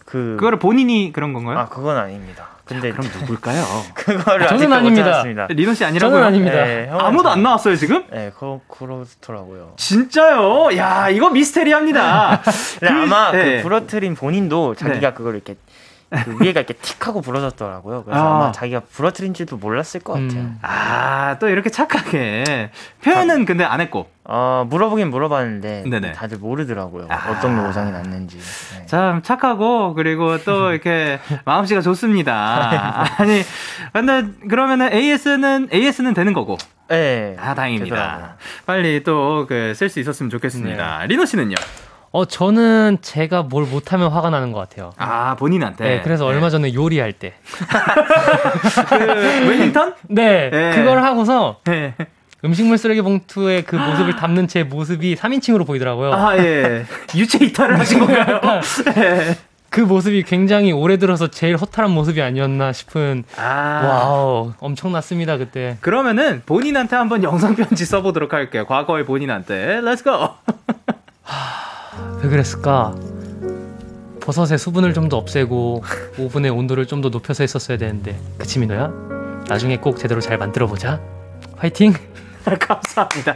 [0.04, 1.58] 그 그거를 본인이 그런 건가요?
[1.58, 2.48] 아 그건 아닙니다.
[2.64, 3.62] 근데 그럼 누굴까요?
[3.94, 5.04] 그거를 저는 아직도 못 아닙니다.
[5.04, 5.46] 찾았습니다.
[5.50, 6.16] 리노 씨 아니라고요?
[6.16, 6.64] 저는 아닙니다.
[6.64, 8.04] 네, 아무도 참- 안 나왔어요 지금?
[8.10, 9.74] 네, 그 그렇더라고요.
[9.76, 10.74] 진짜요?
[10.76, 12.40] 야 이거 미스테리합니다.
[12.80, 13.56] 근데 아마 네.
[13.58, 15.14] 그 부러뜨린 본인도 자기가 네.
[15.14, 15.56] 그걸 이렇게
[16.24, 18.04] 그 위에가 이렇게 틱 하고 부러졌더라고요.
[18.04, 18.36] 그래서 아.
[18.36, 18.38] 아.
[18.38, 20.40] 마 자기가 부러뜨린지도 몰랐을 것 같아요.
[20.40, 20.58] 음.
[20.62, 22.70] 아, 또 이렇게 착하게.
[23.02, 24.08] 표현은 근데 안 했고.
[24.26, 26.12] 어 물어보긴 물어봤는데 네네.
[26.12, 27.08] 다들 모르더라고요.
[27.10, 27.30] 아.
[27.30, 28.38] 어떤 노상이 났는지.
[28.38, 28.86] 네.
[28.86, 33.04] 참 착하고, 그리고 또 이렇게 마음씨가 좋습니다.
[33.18, 33.42] 아니,
[33.92, 36.56] 근데 그러면은 AS는, AS는 되는 거고.
[36.88, 37.36] 네.
[37.38, 37.94] 아, 다행입니다.
[37.96, 38.28] 되더라고요.
[38.66, 41.04] 빨리 또 그 쓸 수 있었으면 좋겠습니다.
[41.06, 41.56] 리노 씨는요?
[42.14, 44.92] 어, 저는 제가 뭘 못하면 화가 나는 것 같아요.
[44.98, 45.84] 아, 본인한테.
[45.84, 47.32] 네, 그래서 얼마 전에 요리할 때.
[48.88, 48.94] 그,
[49.48, 49.94] 웰링턴?
[50.10, 50.76] 네, 네.
[50.76, 51.96] 그걸 하고서 네.
[52.44, 56.12] 음식물 쓰레기 봉투에 그 모습을 담는 제 모습이 3인칭으로 보이더라고요.
[56.12, 56.84] 아, 예.
[57.16, 58.40] 유체 이탈을 하신 건가요?
[58.94, 59.36] 네.
[59.68, 63.80] 그 모습이 굉장히 오래 들어서 제일 허탈한 모습이 아니었나 싶은 아.
[63.84, 68.66] Wow 엄청났습니다 그때 그러면은 본인한테 한번 영상 편지 써보도록 할게요.
[68.66, 69.80] 과거의 본인한테.
[69.80, 70.28] Let's go.
[72.22, 72.94] 왜 그랬을까?
[74.20, 75.82] 버섯의 수분을 좀 더 없애고
[76.18, 78.18] 오븐의 온도를 좀 더 높여서 했었어야 되는데.
[78.38, 78.90] 그치 민호야?
[79.48, 81.00] 나중에 꼭 제대로 잘 만들어 보자.
[81.56, 81.92] 화이팅
[82.58, 83.34] 감사합니다.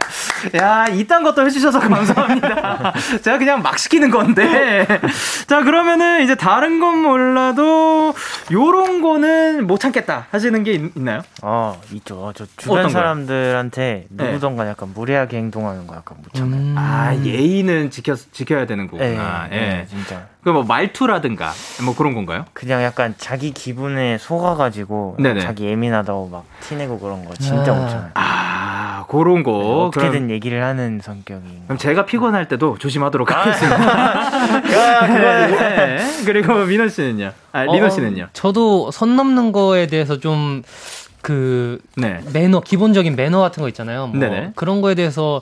[0.57, 2.93] 야, 이딴 것도 해주셔서 감사합니다.
[3.21, 4.85] 제가 그냥 막 시키는 건데.
[5.47, 8.13] 자, 그러면은 이제 다른 건 몰라도
[8.51, 12.31] 요런 거는 못 참겠다 하시는 게 있, 나요 어 있죠.
[12.35, 12.89] 저 주변?
[12.89, 14.23] 사람들한테 네.
[14.25, 16.61] 누구던가 약간 무례하게 행동하는 거 약간 못 참아요.
[16.61, 16.75] 음.
[16.77, 19.47] 아, 예의는 지켜, 지켜야 되는 거구나.
[19.49, 19.59] 네, 예.
[19.59, 20.27] 네, 진짜.
[20.43, 21.51] 그 뭐 말투라든가
[21.83, 22.45] 뭐 그런 건가요?
[22.53, 25.41] 그냥 약간 자기 기분에 속아가지고 네네.
[25.41, 27.75] 자기 예민하다고 막 티내고 그런 거 진짜 아.
[27.75, 28.11] 못 참아요.
[28.13, 29.51] 아, 그런 거.
[29.51, 31.63] 그럼, 어떻게든 얘기를 하는 성격이.
[31.65, 33.77] 그럼 제가 피곤할 때도 조심하도록 아, 하겠습니다.
[34.73, 36.07] 야, 그거는 네.
[36.25, 37.31] 그리고 민호 씨는요?
[37.51, 38.27] 아, 리노 어, 씨는요?
[38.31, 42.21] 저도 선 넘는 거에 대해서 좀그 네.
[42.33, 44.51] 매너 기본적인 매너 같은 거 있잖아요 뭐 네네.
[44.55, 45.41] 그런 거에 대해서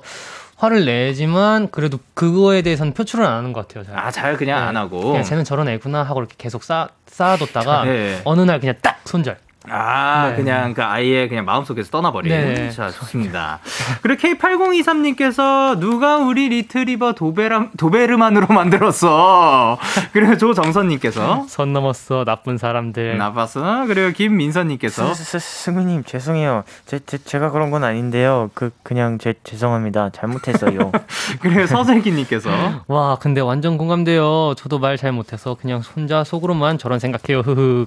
[0.57, 3.97] 화를 내지만 그래도 그거에 대해서는 표출을 안 하는 것 같아요 잘.
[3.97, 4.65] 아, 잘 그냥 네.
[4.67, 5.01] 안 하고.
[5.01, 8.21] 그냥 쟤는 저런 애구나 하고 이렇게 계속 쌓, 쌓아뒀다가 네.
[8.25, 9.37] 어느 날 그냥 딱 손절
[9.69, 10.35] 아, 네.
[10.35, 12.53] 그냥 그 아이의 그냥 마음속에서 떠나버리는.
[12.53, 12.69] 네.
[12.71, 13.59] 자, 좋습니다.
[14.01, 19.77] 그리고 K8023님께서 누가 우리 리트리버 도베람, 도베르만으로 만들었어.
[20.11, 23.85] 그리고 조정선님께서 선 넘었어 나쁜 사람들 나빴어.
[23.87, 26.63] 그리고 김민선님께서 승우님 죄송해요.
[26.85, 28.51] 제, 제 제가 그런 건 아닌데요.
[28.53, 30.09] 그 그냥 제 죄송합니다.
[30.11, 30.91] 잘못했어요.
[31.39, 32.49] 그리고 서슬기님께서
[32.87, 37.85] 와 근데 완전 공감돼요 저도 말 잘 못해서 그냥 혼자 속으로만 저런 생각해요 흐흐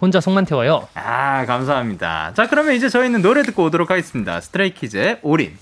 [0.00, 1.00] 혼자 속만 태워요 아,
[1.46, 2.32] 감사합니다.
[2.34, 4.40] 자, 그러면 이제 저희는 노래 듣고 오도록 하겠습니다.
[4.40, 5.56] 스트레이키즈의 All In.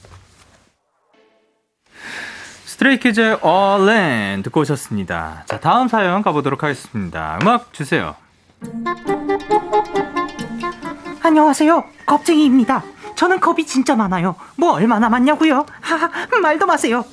[2.67, 5.45] 스트레이키즈의 All 듣고 오셨습니다.
[5.47, 7.39] 자, 다음 사연 가보도록 하겠습니다.
[7.43, 8.15] 음악 주세요.
[11.23, 11.85] 안녕하세요.
[12.07, 12.83] 겁쟁이입니다.
[13.17, 14.37] 저는 겁이 진짜 많아요.
[14.57, 15.67] 뭐 얼마나 많냐고요?
[15.81, 16.09] 하하,
[16.41, 17.05] 말도 마세요.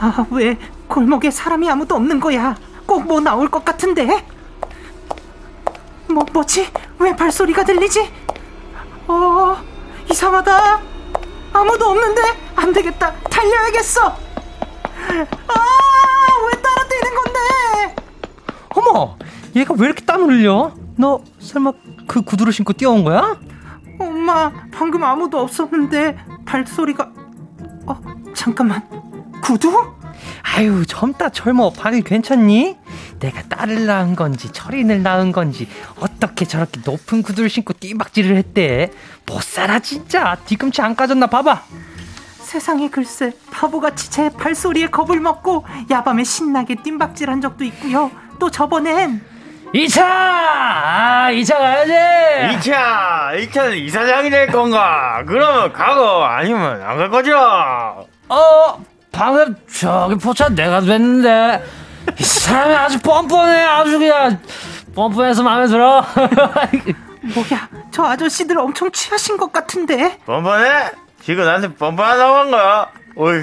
[0.00, 0.56] 아, 왜
[0.88, 2.54] 골목에 사람이 아무도 없는 거야?
[2.86, 4.24] 꼭 뭐 나올 것 같은데?
[6.10, 6.66] 뭐, 뭐지?
[6.98, 8.10] 왜 발소리가 들리지?
[9.06, 9.56] 어,
[10.10, 10.80] 이상하다.
[11.52, 12.22] 아무도 없는데?
[12.56, 13.12] 안 되겠다.
[13.30, 14.06] 달려야겠어.
[14.08, 14.14] 아,
[16.46, 17.96] 왜 따라 뛰는 건데?
[18.74, 19.16] 어머
[19.56, 21.72] 얘가 왜 이렇게 땀을 흘려 너 설마
[22.06, 23.36] 그 구두를 신고 뛰어온 거야
[23.98, 27.10] 엄마, 방금 아무도 없었는데 발소리가
[27.86, 28.00] 어,
[28.34, 28.86] 잠깐만.
[29.42, 29.72] 구두?
[30.42, 31.70] 아유 젊다 젊어.
[31.70, 32.76] 발이 괜찮니?
[33.20, 35.68] 내가 딸을 낳은 건지 철인을 낳은 건지
[36.00, 38.90] 어떻게 저렇게 높은 구두를 신고 띠박질을 했대?
[39.26, 40.36] 못 살아 진짜.
[40.46, 41.62] 뒤꿈치 안 까졌나 봐봐.
[42.40, 48.10] 세상에 글쎄 바보같이 제 발소리에 겁을 먹고 야밤에 신나게 뜀박질한 적도 있고요.
[48.38, 49.22] 또 저번엔.
[49.74, 50.00] 2차!
[50.02, 51.92] 아 2차 가야지!
[52.70, 53.50] 2차!
[53.50, 55.22] 2차는 이사장이 될 건가?
[55.26, 57.36] 그러면 가고 아니면 안 갈 거죠?
[58.30, 58.84] 어
[59.18, 61.64] 방금 저기 포차 내가 됐는데
[62.20, 64.38] 이 사람이 아주 뻔뻔해 아주 그냥.
[64.94, 66.04] 뻔뻔해서 마음에 들어.
[67.34, 70.18] 뭐야 저 아저씨들 엄청 취하신 것 같은데?
[70.24, 70.92] 뻔뻔해?
[71.20, 72.86] 지금 나한테 뻔뻔하다고 한 거야?
[73.16, 73.42] 어이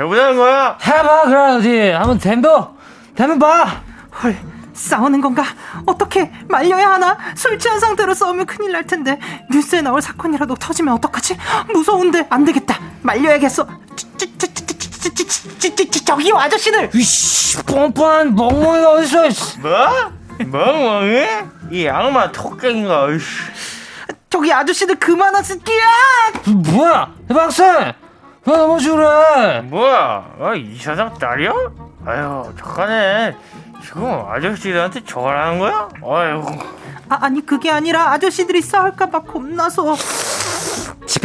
[0.00, 0.78] 해보자는 거야?
[0.82, 2.74] 해봐 그래 어디 한번 덤벼.
[3.14, 3.82] 덤벼 봐.
[4.22, 4.36] 헐
[4.72, 5.44] 싸우는 건가?
[5.84, 7.18] 어떻게 말려야 하나?
[7.36, 9.18] 술 취한 상태로 싸우면 큰일 날 텐데.
[9.52, 11.36] 뉴스에 나올 사건이라도 터지면 어떡하지?
[11.74, 12.78] 무서운데 안 되겠다.
[13.02, 13.66] 말려야겠어
[16.14, 19.28] 저기요 아저씨들 이씨 뻔뻔한 멍멍이가 어딨어
[19.60, 20.12] 뭐?
[20.46, 21.26] 멍멍이?
[21.72, 23.26] 이 악마 톡갱이가 으이씨.
[24.30, 25.58] 저기 아저씨들 그만하세요
[26.46, 27.94] 뭐야 박사
[28.46, 30.24] 왜 넘어지 그래 뭐야?
[30.40, 31.52] 아, 이 사장 딸이야?
[32.06, 33.36] 아유 착하네.
[33.82, 35.88] 지금 아저씨들한테 저라는 거야?
[36.04, 36.44] 아유.
[37.08, 39.94] 아, 아니 그게 아니라 아저씨들이 싸울까봐 겁나서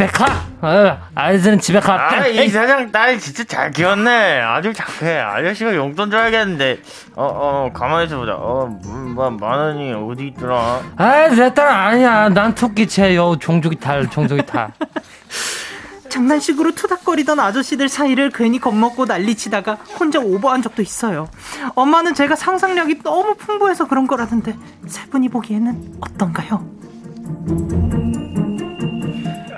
[0.00, 4.40] 집에 가 어, 아이들은 집에 가 아, 이 사장 딸 진짜 잘 키웠네.
[4.40, 5.18] 아주 착해.
[5.18, 6.80] 아저씨가 용돈 줘야겠는데.
[7.16, 8.32] 어, 어, 가만히 있어보자.
[8.34, 10.80] 어, 음, 뭐, 만 원이 어디 있더라?
[10.96, 14.72] 아이 내딸 아니야 난 토끼채 요 종족이 탈 종족이 탈
[16.08, 21.28] 장난식으로 투닥거리던 아저씨들 사이를 괜히 겁먹고 난리치다가 혼자 오버한 적도 있어요.
[21.74, 26.64] 엄마는 제가 상상력이 너무 풍부해서 그런 거라는데 세 분이 보기에는 어떤가요?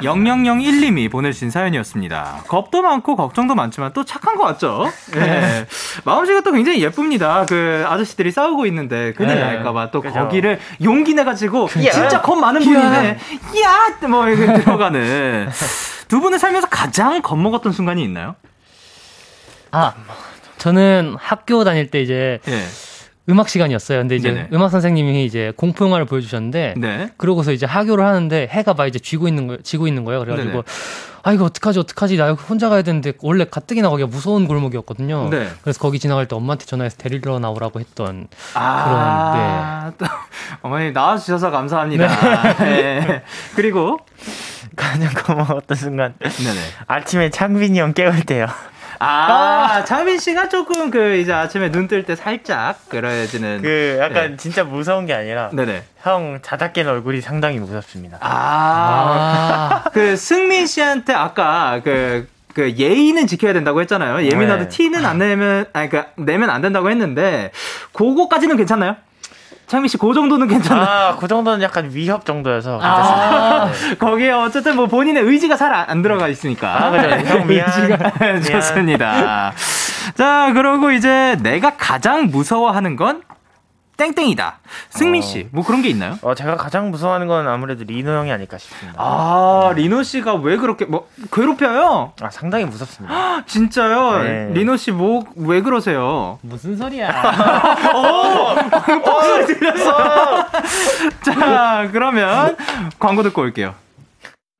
[0.03, 2.45] 0001님이 보내주신 사연이었습니다.
[2.49, 4.91] 겁도 많고 걱정도 많지만 또 착한 것 같죠?
[5.17, 5.67] 예.
[6.05, 7.47] 마음씨가 또 굉장히 예쁩니다.
[7.47, 9.41] 그 아저씨들이 싸우고 있는데 큰일 네.
[9.41, 10.15] 날까봐 또 그죠.
[10.15, 13.19] 거기를 용기 내가지고 진짜 겁 많은 분이네.
[13.63, 14.09] 야!
[14.09, 15.51] 뭐 이렇게 들어가는.
[16.09, 18.35] 두 분은 살면서 가장 겁먹었던 순간이 있나요?
[19.71, 19.95] 아
[20.59, 22.63] 저는 학교 다닐 때 이제 예.
[23.29, 24.49] 음악 시간이었어요 근데 이제 네네.
[24.53, 27.11] 음악 선생님이 이제 공포 영화를 보여주셨는데 네.
[27.17, 30.63] 그러고서 이제 하교를 하는데 해가 막 이제 쥐고 있는 거 지고 있는 거예요 그래가지고 네네.
[31.25, 35.47] 아 이거 어떡하지 어떡하지 나 혼자 가야 되는데 원래 가뜩이나 거기가 무서운 골목이었거든요 네.
[35.63, 40.07] 그래서 거기 지나갈 때 엄마한테 전화해서 데리러 나오라고 했던 아, 또
[40.63, 42.09] 어머니 나와주셔서 감사합니다.
[42.59, 43.23] 네.
[43.55, 43.99] 그리고
[44.77, 46.15] 가장 고마웠던 순간.
[46.19, 46.61] 네네.
[46.87, 48.47] 아침에 창빈이 형 깨울 때요.
[49.05, 54.37] 아, 차민 씨가 조금 그 이제 아침에 눈 뜰 때 살짝 그래지는 그 약간 네.
[54.37, 55.83] 진짜 무서운 게 아니라 네네.
[56.03, 58.19] 형 자다 깬 얼굴이 상당히 무섭습니다.
[58.21, 64.25] 아, 아 그 승민 씨한테 아까 그, 그 예의는 지켜야 된다고 했잖아요.
[64.27, 64.69] 예민하도 네.
[64.69, 67.51] 티는 안 내면, 아니, 그, 내면 안 된다고 했는데,
[67.93, 68.97] 그거까지는 괜찮나요?
[69.73, 70.87] 창민 씨, 그 정도는 괜찮나요?
[70.87, 73.71] 아, 그 정도는 약간 위협 정도여서 아.
[73.73, 73.95] 네.
[73.97, 76.69] 거기에 어쨌든 뭐 본인의 의지가 잘 안 들어가 있으니까.
[76.89, 76.93] 아.
[77.25, 77.67] 형 미안.
[78.21, 78.43] 미안.
[78.43, 79.53] 좋습니다.
[80.15, 83.23] 자, 그러고 이제 내가 가장 무서워하는 건
[83.97, 84.59] 땡땡이다.
[84.91, 86.19] 승민 씨, 뭐 그런 게 있나요?
[86.23, 88.99] 어, 제가 가장 무서워하는 건 아무래도 리노 형이 아닐까 싶습니다.
[89.01, 92.15] 아, 리노 씨가 왜 그렇게 뭐 괴롭혀요?
[92.21, 93.45] 아, 상당히 무섭습니다.
[93.47, 94.23] 진짜요?
[94.23, 94.51] 네.
[94.55, 96.39] 리노 씨 뭐 왜 그러세요?
[96.43, 97.13] 무슨 소리야
[99.05, 100.47] 뻥소리 들렸어.
[101.25, 102.57] 자, 그러면
[102.99, 103.75] 광고 듣고 올게요.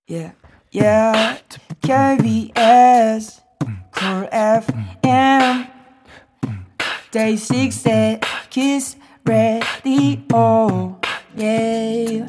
[0.09, 0.35] Yeah,
[0.75, 1.41] yeah.
[1.83, 3.41] KBS
[3.97, 5.67] Cool FM
[7.11, 10.99] DAY6 Kiss the Radio.
[11.37, 12.27] Yeah.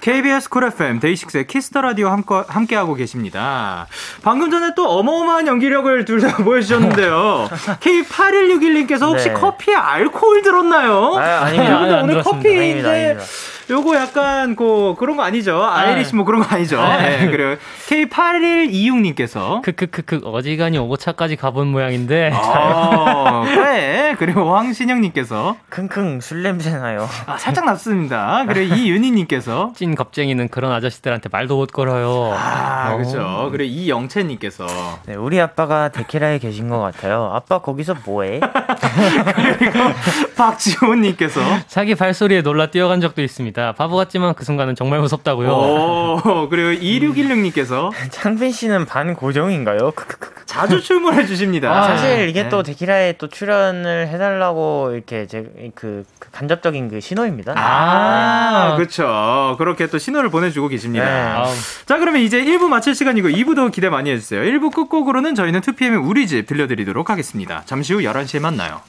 [0.00, 3.86] KBS 쿨 FM 데이식스의 키스터 라디오 함께, 함께 하고 계십니다.
[4.22, 7.48] 방금 전에 또 어마어마한 연기력을 둘 다 보여주셨는데요.
[7.82, 9.34] K8161님께서 혹시 네.
[9.34, 11.16] 커피에 알코올 들었나요?
[11.16, 11.70] 아, 아닙니다.
[11.70, 12.30] 여러분들 안 오늘 들었습니다.
[12.36, 13.24] 커피인데 아닙니다, 아닙니다.
[13.70, 15.62] 요거 약간 그 그런 거 아니죠?
[15.62, 16.80] Irish 뭐 그런 거 아니죠?
[16.82, 24.16] 네, 그리고 K8126님께서 크크크크 어지간히 오보차까지 가본 모양인데 어, 그래.
[24.18, 27.08] 그리고 황신영님께서 킁킁 술 냄새 나요.
[27.26, 28.44] 아, 살짝 났습니다.
[28.48, 32.96] 그리고 이윤희님께서 찐 겁쟁이는 그런 아저씨들한테 말도 못 걸어요 아, 어.
[32.96, 33.48] 그렇죠.
[33.52, 34.66] 그리고 이영채님께서
[35.06, 37.30] 네, 우리 아빠가 데키라에 계신 것 같아요.
[37.34, 38.40] 아빠 거기서 뭐해?
[40.36, 46.80] 박지호님께서 자기 발소리에 놀라 뛰어간 적도 있습니다 바보 같지만 그 순간은 정말 무섭다고요 오, 그리고
[46.80, 49.92] 2616님께서 창빈 씨는 반 고정인가요?
[50.46, 51.70] 자주 출몰해 주십니다.
[51.70, 52.48] 아, 사실 이게 네.
[52.48, 55.42] 또 데키라에 또 출연을 해달라고 이렇게 제,
[55.74, 57.52] 그, 그 간접적인 그 신호입니다.
[57.56, 59.56] 아, 그렇죠.
[59.58, 61.04] 그렇게 또 신호를 보내주고 계십니다.
[61.04, 61.10] 네.
[61.10, 61.52] 아우.
[61.86, 64.40] 자, 그러면 이제 1부 마칠 시간이고 2부도 기대 많이 해주세요.
[64.40, 67.62] 1부 끝곡으로는 저희는 2PM의 우리 집 들려드리도록 하겠습니다.
[67.66, 68.80] 잠시 후 11시에 만나요.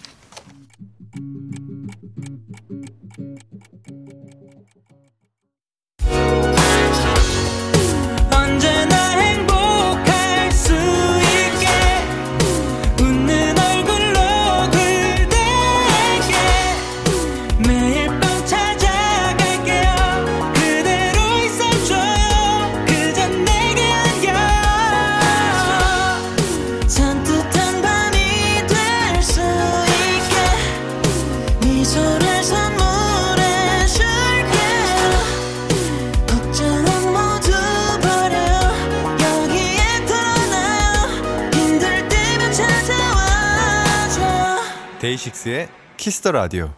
[46.09, 46.71] Kiss the Radio.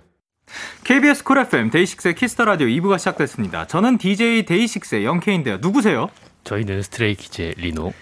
[0.84, 3.66] KBS 쿨 FM 데이식스의 키스터 라디오 2부가 시작됐습니다.
[3.66, 5.60] 저는 DJ DAY6의 영케인데요.
[5.62, 6.10] 누구세요?
[6.44, 7.94] 저희는 스트레이키즈의 리노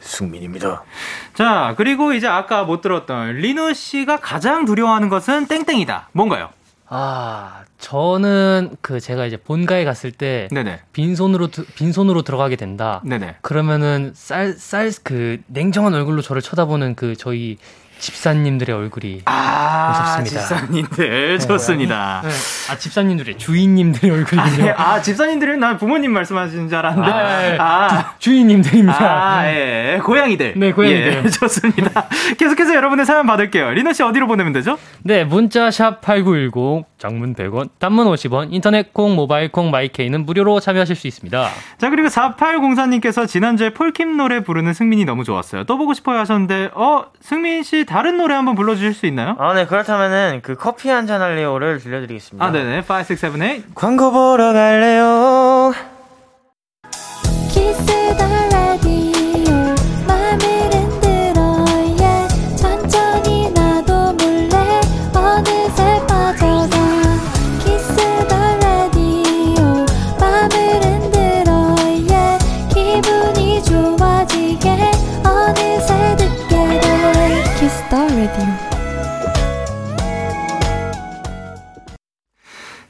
[0.00, 0.84] 승민입니다.
[1.32, 6.10] 자, 그리고 이제 아까 못 들었던 리노 씨가 가장 두려워하는 것은 땡땡이다.
[6.12, 6.50] 뭔가요?
[6.88, 10.80] 아, 저는 그 제가 이제 본가에 갔을 때 네네.
[10.92, 13.00] 빈손으로 드- 빈손으로 들어가게 된다.
[13.02, 13.36] 네네.
[13.40, 17.56] 그러면은 쌀 쌀 그 냉정한 얼굴로 저를 쳐다보는 그 저희
[17.98, 20.40] 집사님들의 얼굴이 아, 무섭습니다.
[20.40, 22.22] 집사님들 좋습니다.
[22.24, 22.30] 네.
[22.70, 24.66] 아 집사님들의 주인님들의 아, 얼굴이군요.
[24.66, 24.70] 예.
[24.76, 27.10] 아, 집사님들은 난 부모님 말씀하시는 줄 알았는데.
[27.10, 27.58] 아, 예.
[27.58, 28.98] 아, 주인님들입니다.
[29.00, 30.00] 아, 예.
[30.04, 30.54] 고양이들.
[30.56, 31.22] 네, 고양이들.
[31.24, 32.08] 예, 좋습니다.
[32.38, 33.70] 계속해서 여러분의 사연 받을게요.
[33.70, 34.78] 리노 씨 어디로 보내면 되죠?
[35.02, 40.96] 네, 문자 샵 8910 장문 100원, 단문 50원, 인터넷 콩, 모바일 콩, 마이케이는 무료로 참여하실
[40.96, 41.50] 수 있습니다.
[41.78, 45.64] 자, 그리고 4804님께서 지난주에 폴킴 노래 부르는 승민이 너무 좋았어요.
[45.64, 49.36] 또 보고 싶어요 하셨는데, 어, 승민 씨 다른 노래 한번 불러주실 수 있나요?
[49.38, 52.44] 아, 네, 그렇다면은 그 커피 한 잔 할래요를 들려드리겠습니다.
[52.44, 52.78] 아, 네네.
[52.88, 53.62] 5, 6, 7, 8.
[53.74, 55.72] 광고 보러 갈래요.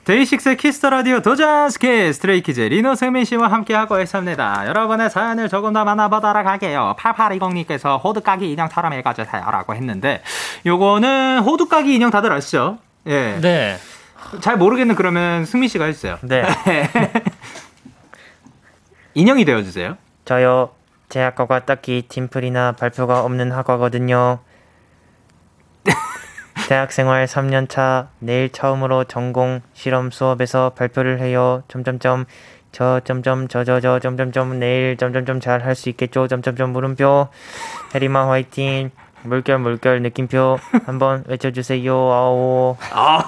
[0.07, 4.69] DAY6의 Kiss the Radio 도전 스케 스트레이키즈 리노 승민 씨와 함께하고 있습니다.
[4.69, 6.95] 여러분의 사연을 조금 더 만나보도록 할게요.
[6.97, 10.23] 8820님께서 호두까기 인형처럼 읽어주세요라고 했는데
[10.65, 12.79] 요거는 호두까기 인형 다들 아시죠?
[13.09, 13.41] 예.
[13.41, 13.79] 네.
[14.41, 16.19] 잘 모르겠는 그러면 승민 씨가 해주세요.
[16.23, 16.45] 네.
[19.15, 19.97] 인형이 되어주세요.
[20.25, 20.71] 저요.
[21.09, 24.39] 제 학과가 딱히 팀플이나 발표가 없는 학과거든요.
[26.69, 31.62] 대학생활 3년차 내일 처음으로 전공 실험 수업에서 발표를 해요.
[31.69, 32.25] 점점점
[32.73, 36.27] 저 점점 저저저 점점점 내일 점점점 잘 할 수 있겠죠.
[36.27, 37.29] 점점점 물음표
[37.95, 38.91] 해리마 화이팅
[39.27, 41.93] 물결 물결 느낌표 한번 외쳐주세요.
[41.93, 43.22] 아오 아,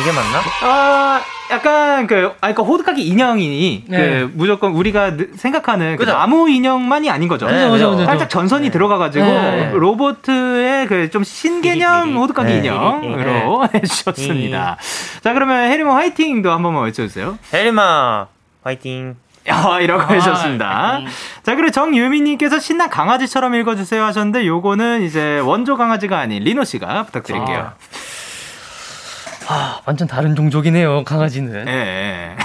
[0.00, 0.40] 이게 맞나?
[0.62, 1.20] 아,
[1.50, 3.98] 약간 그, 아, 그러니까 호두까기 인형이 네.
[3.98, 6.04] 그 무조건 우리가 느- 생각하는 그?
[6.04, 7.46] 나무 인형만이 아닌 거죠.
[7.46, 8.04] 네, 그죠, 그죠.
[8.04, 9.70] 살짝 전선이 들어가가지고 네.
[9.74, 12.16] 로보트의 그 좀 신개념.
[12.16, 12.58] 호두까기 네.
[12.58, 14.76] 인형으로 해주셨습니다.
[15.22, 17.38] 자, 그러면 해리모 화이팅도 한 번만 외쳐주세요.
[17.52, 18.26] 해리마
[18.62, 19.16] 화이팅
[19.48, 21.00] 야, 이라고 해주셨습니다.
[21.42, 27.72] 자, 그리고 정유미님께서 신난 강아지처럼 읽어주세요 하셨는데, 요거는 이제 원조 강아지가 아닌 리노 씨가 부탁드릴게요.
[29.48, 31.66] 아, 완전 다른 종족이네요, 강아지는.
[31.66, 32.36] 예, 예.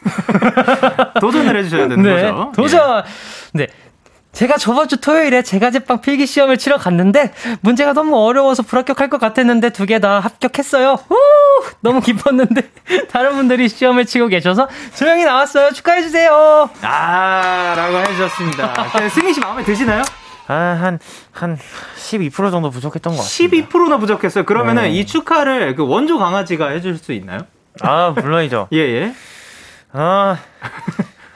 [1.20, 2.52] 도전을 해주셔야 되는 네, 거죠.
[2.56, 3.04] 도전!
[3.52, 3.66] 네.
[4.32, 9.70] 제가 저번 주 토요일에 제과제빵 필기 시험을 치러 갔는데 문제가 너무 어려워서 불합격할 것 같았는데
[9.70, 10.98] 두 개 다 합격했어요.
[11.10, 11.16] 우!
[11.80, 12.70] 너무 기뻤는데
[13.10, 15.72] 다른 분들이 시험을 치고 계셔서 조용히 나왔어요.
[15.72, 16.70] 축하해 주세요.
[16.82, 16.86] 예.
[16.86, 18.86] 아, 라고 해주셨습니다.
[19.00, 20.02] 네, 승민 씨 마음에 드시나요?
[20.48, 20.98] 아 한
[21.32, 21.56] 한
[21.96, 24.44] 12% 정도 부족했던 것 같습니다 12%나 부족했어요.
[24.44, 24.90] 그러면은 네.
[24.90, 27.40] 이 축하를 그 원조 강아지가 해줄 수 있나요?
[27.82, 29.14] 아 물론이죠 예, 예.
[29.92, 30.38] 아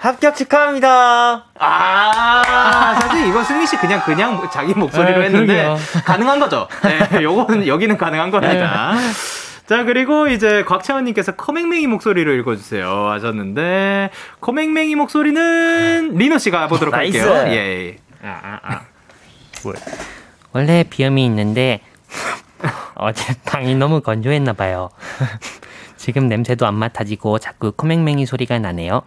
[0.05, 5.79] 합격 축하합니다 아, 사실 이거 승민 씨 그냥, 그냥 자기 목소리로 네, 했는데, 그러게요.
[6.05, 6.69] 가능한 거죠.
[6.83, 8.97] 네, 요거는, 여기는 가능한 겁니다.
[9.67, 14.11] 자, 그리고 이제 곽채원님께서 코맹맹이 목소리로 읽어주세요 하셨는데,
[14.43, 17.17] 코맹맹이 목소리는 리노 씨가 보도록 nice.
[17.17, 17.45] 할게요.
[17.55, 17.97] 예, 예.
[20.53, 21.81] 원래 비염이 있는데
[22.95, 24.91] 어제 방이 너무 건조했나 봐요.
[26.05, 29.05] 지금 냄새도 안 맡아지고 자꾸 코맹맹이 소리가 나네요.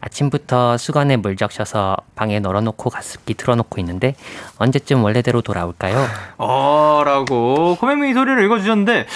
[0.00, 4.16] 아침부터 수건에 물 적셔서 방에 널어놓고 가습기 틀어놓고 있는데
[4.58, 6.04] 언제쯤 원래대로 돌아올까요?
[6.38, 9.06] 어, 라고 코맹맹이 소리를 읽어주셨는데,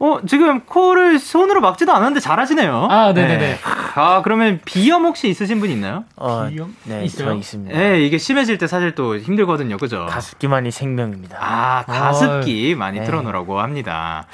[0.00, 2.88] 어, 지금 코를 손으로 막지도 않았는데 잘하시네요.
[2.90, 3.58] 아, 네네 네.
[3.94, 6.04] 아, 그러면 비염 혹시 있으신 분 있나요?
[6.16, 7.30] 어, 비염 네 있어요?
[7.30, 9.76] 저 있습니다 네, 이게 심해질 때 사실 또 힘들거든요.
[9.76, 10.06] 그죠?
[10.08, 13.06] 가습기만이 생명입니다 아, 가습기 많이 네.
[13.06, 14.26] 틀어놓으라고 합니다.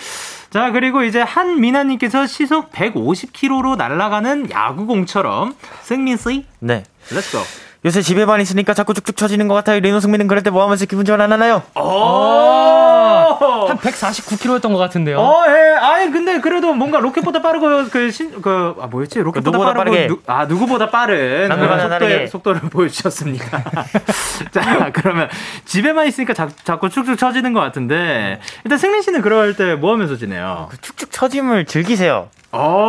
[0.51, 7.43] 자, 그리고 이제 한미나님께서 시속 150km로 날아가는 야구공처럼 승민씨, 네 let's go.
[7.85, 11.05] 요새 집에만 있으니까 자꾸 쭉쭉 처지는 것 같아요 리노 승민은 그럴 때 뭐 하면서 기분
[11.05, 11.63] 좋아 안 하나요?
[11.75, 13.67] 오!
[13.69, 15.19] 한 149km였던 것 같은데요.
[15.19, 15.77] 어, 예.
[15.79, 19.19] 아니, 근데 그래도 뭔가 로켓보다 빠르고, 그, 신, 그, 아, 뭐였지?
[19.21, 20.07] 로켓보다 누구보다 빠르고, 빠르게.
[20.07, 21.49] 누, 아, 누구보다 빠른.
[21.49, 23.65] 속도의, 속도를 보여주셨습니까?
[24.53, 25.29] 자, 그러면
[25.65, 30.17] 집에만 있으니까 자, 자꾸 축축 처지는 것 같은데, 일단 승민 씨는 그럴 때 뭐 하면서
[30.17, 30.69] 지내요?
[30.71, 32.89] 그 축축 처짐을 즐기세요 어,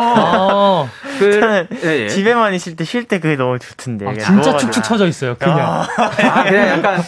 [0.86, 0.89] 어,
[1.20, 2.07] 그, 예, 예.
[2.09, 4.59] 집에만 있을 때 쉴 때 그게 너무 좋던데 아, 진짜 누워가지고.
[4.72, 5.36] 축축 처져 있어요.
[5.36, 5.59] 그냥.
[5.59, 7.01] 아, 그냥 약간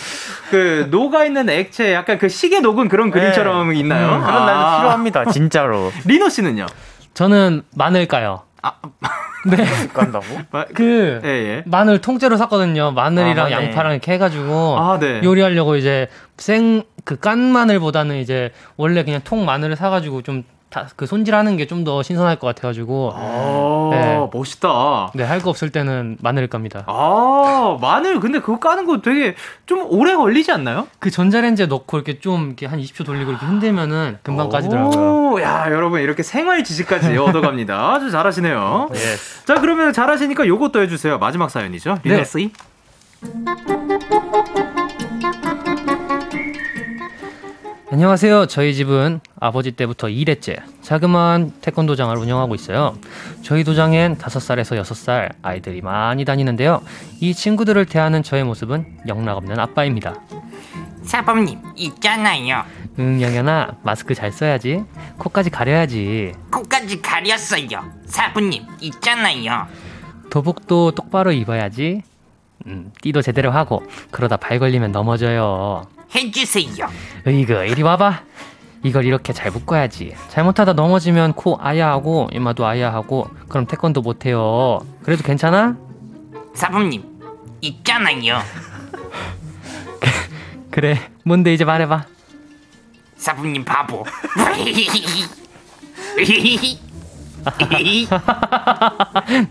[0.49, 4.15] 그 녹아 있는 액체, 약간 그 시계 녹은 그런 그림처럼 있나요?
[4.15, 4.77] 음, 그런 날도 아.
[4.77, 6.65] 필요합니다 진짜로 리노 씨는요?
[7.13, 8.43] 저는 많을까요?
[8.63, 8.73] 아,
[9.45, 9.65] 네.
[9.93, 10.25] 깐다고?
[10.73, 11.63] 그 예, 예.
[11.65, 12.91] 마늘 통째로 샀거든요.
[12.91, 13.51] 마늘이랑 아.
[13.51, 15.21] 양파랑 이렇게 해가지고 아, 네.
[15.23, 20.43] 요리하려고 이제 생 그 깐 마늘보다는 이제 원래 그냥 통 마늘을 사가지고 좀
[20.95, 24.29] 그 손질하는 게 좀 더 신선할 것 같아가지고 아, 네.
[24.31, 25.11] 멋있다.
[25.15, 26.83] 네 할 거 없을 때는 마늘을 깝니다.
[26.87, 30.87] 아, 마늘 근데 그거 까는 거 되게 좀 오래 걸리지 않나요?
[30.99, 35.31] 그 전자레인지에 넣고 이렇게 좀 이렇게 한 20초 돌리고 이렇게 흔들면은 금방 까지더라고요.
[35.33, 37.93] 오, 야, 여러분 이렇게 생활 지식까지 얻어갑니다.
[37.95, 38.89] 아주 잘하시네요.
[39.45, 41.17] 자, 그러면 잘하시니까 요것도 해주세요.
[41.17, 41.99] 마지막 사연이죠.
[42.03, 42.11] 네.
[42.11, 42.51] 리나 씨.
[47.89, 48.47] 안녕하세요.
[48.47, 52.97] 저희 집은 아버지 때부터 2대째 자그마한 태권도장을 운영하고 있어요.
[53.43, 56.81] 저희 도장엔 5살에서 6살 아이들이 많이 다니는데요.
[57.21, 60.15] 이 친구들을 대하는 저의 모습은 영락없는 아빠입니다.
[61.03, 62.63] 사범님 있잖아요.
[62.99, 64.83] 응, 영현아, 마스크 잘 써야지.
[65.17, 66.33] 코까지 가려야지.
[66.51, 67.85] 코까지 가렸어요.
[68.05, 69.65] 사부님 있잖아요.
[70.29, 72.01] 도복도 똑바로 입어야지.
[72.65, 73.81] 음, 띠도 제대로 하고.
[74.11, 75.87] 그러다 발 걸리면 넘어져요.
[76.13, 76.87] 해주세요.
[77.25, 78.23] 으이그, 이리 와봐.
[78.83, 80.15] 이걸 이렇게 잘 묶어야지.
[80.29, 84.79] 잘못하다 넘어지면 코 아야 하고, 이마도 아야 하고, 그럼 태권도 못해요.
[85.03, 85.75] 그래도 괜찮아?
[86.53, 87.03] 사범님
[87.61, 88.39] 있잖아요.
[90.71, 92.05] 그래, 뭔데 이제 말해봐.
[93.17, 94.05] 사부님 바보.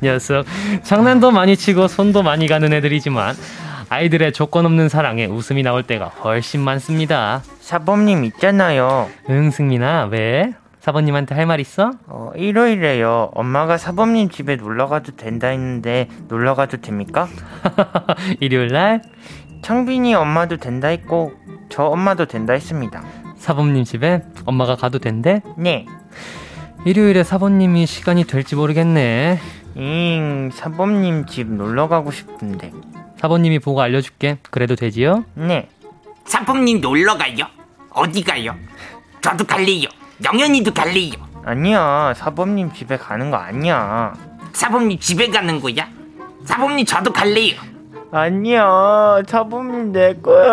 [0.03, 0.47] 녀석,
[0.83, 3.37] 장난도 많이 치고 손도 많이 가는 애들이지만,
[3.89, 7.43] 아이들의 조건 없는 사랑에 웃음이 나올 때가 훨씬 많습니다.
[7.61, 9.09] 사범님 있잖아요.
[9.31, 10.55] 응, 승민아, 왜?
[10.81, 11.93] 사모님한테 할 말 있어?
[12.07, 13.31] 어, 일요일에요.
[13.35, 17.29] 엄마가 사범님 집에 놀러 가도 된다 했는데 놀러 가도 됩니까?
[18.41, 19.03] 일요일 날
[19.63, 21.33] 창빈이 엄마도 된다 했고
[21.71, 23.03] 저 엄마도 된다 했습니다.
[23.37, 25.43] 사범님 집에 엄마가 가도 된대?
[25.57, 25.87] 네.
[26.85, 29.41] 일요일에 사범님이 시간이 될지 모르겠네.
[29.75, 32.71] 잉, 사범님 집 놀러 가고 싶은데.
[33.21, 34.39] 사범님이 보고 알려줄게.
[34.51, 35.25] 그래도 되지요?
[35.35, 35.69] 네.
[36.27, 37.47] 사범님 놀러 가요.
[37.91, 38.55] 어디 가요?
[39.23, 39.89] 저도 갈래요.
[40.25, 41.13] 영현이도 갈래요.
[41.45, 44.13] 아니야, 사범님 집에 가는 거 아니야.
[44.53, 45.89] 사범님 집에 가는 거야?
[46.45, 47.55] 사범님 저도 갈래요.
[48.13, 50.47] 아니야, 사범님 내 거야.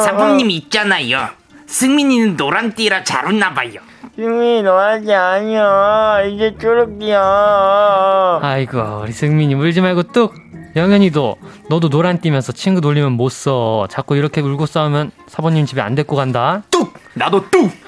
[0.00, 1.28] 사범님 있잖아요.
[1.66, 3.80] 승민이는 노란 띠라 잘 웃나 봐요.
[4.16, 6.22] 승민이 너한테 아니야.
[6.22, 8.40] 이제 초록이야.
[8.42, 10.34] 아이고 우리 승민이 울지 말고 뚝.
[10.76, 11.36] 영현이도
[11.70, 13.88] 너도 노란 띠면서 친구 놀리면 못 써.
[13.90, 16.62] 자꾸 이렇게 울고 싸우면 사범님 집에 안 데리고 간다.
[16.70, 16.92] 뚝!
[17.14, 17.72] 나도 뚝!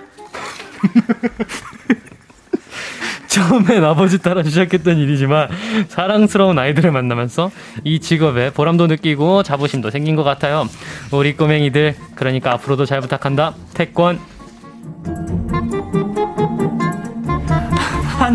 [3.28, 5.48] 처음엔 아버지 따라 시작했던 일이지만
[5.88, 7.50] 사랑스러운 아이들을 만나면서
[7.84, 10.66] 이 직업에 보람도 느끼고 자부심도 생긴 것 같아요.
[11.12, 13.54] 우리 꼬맹이들 그러니까 앞으로도 잘 부탁한다.
[13.74, 14.18] 태권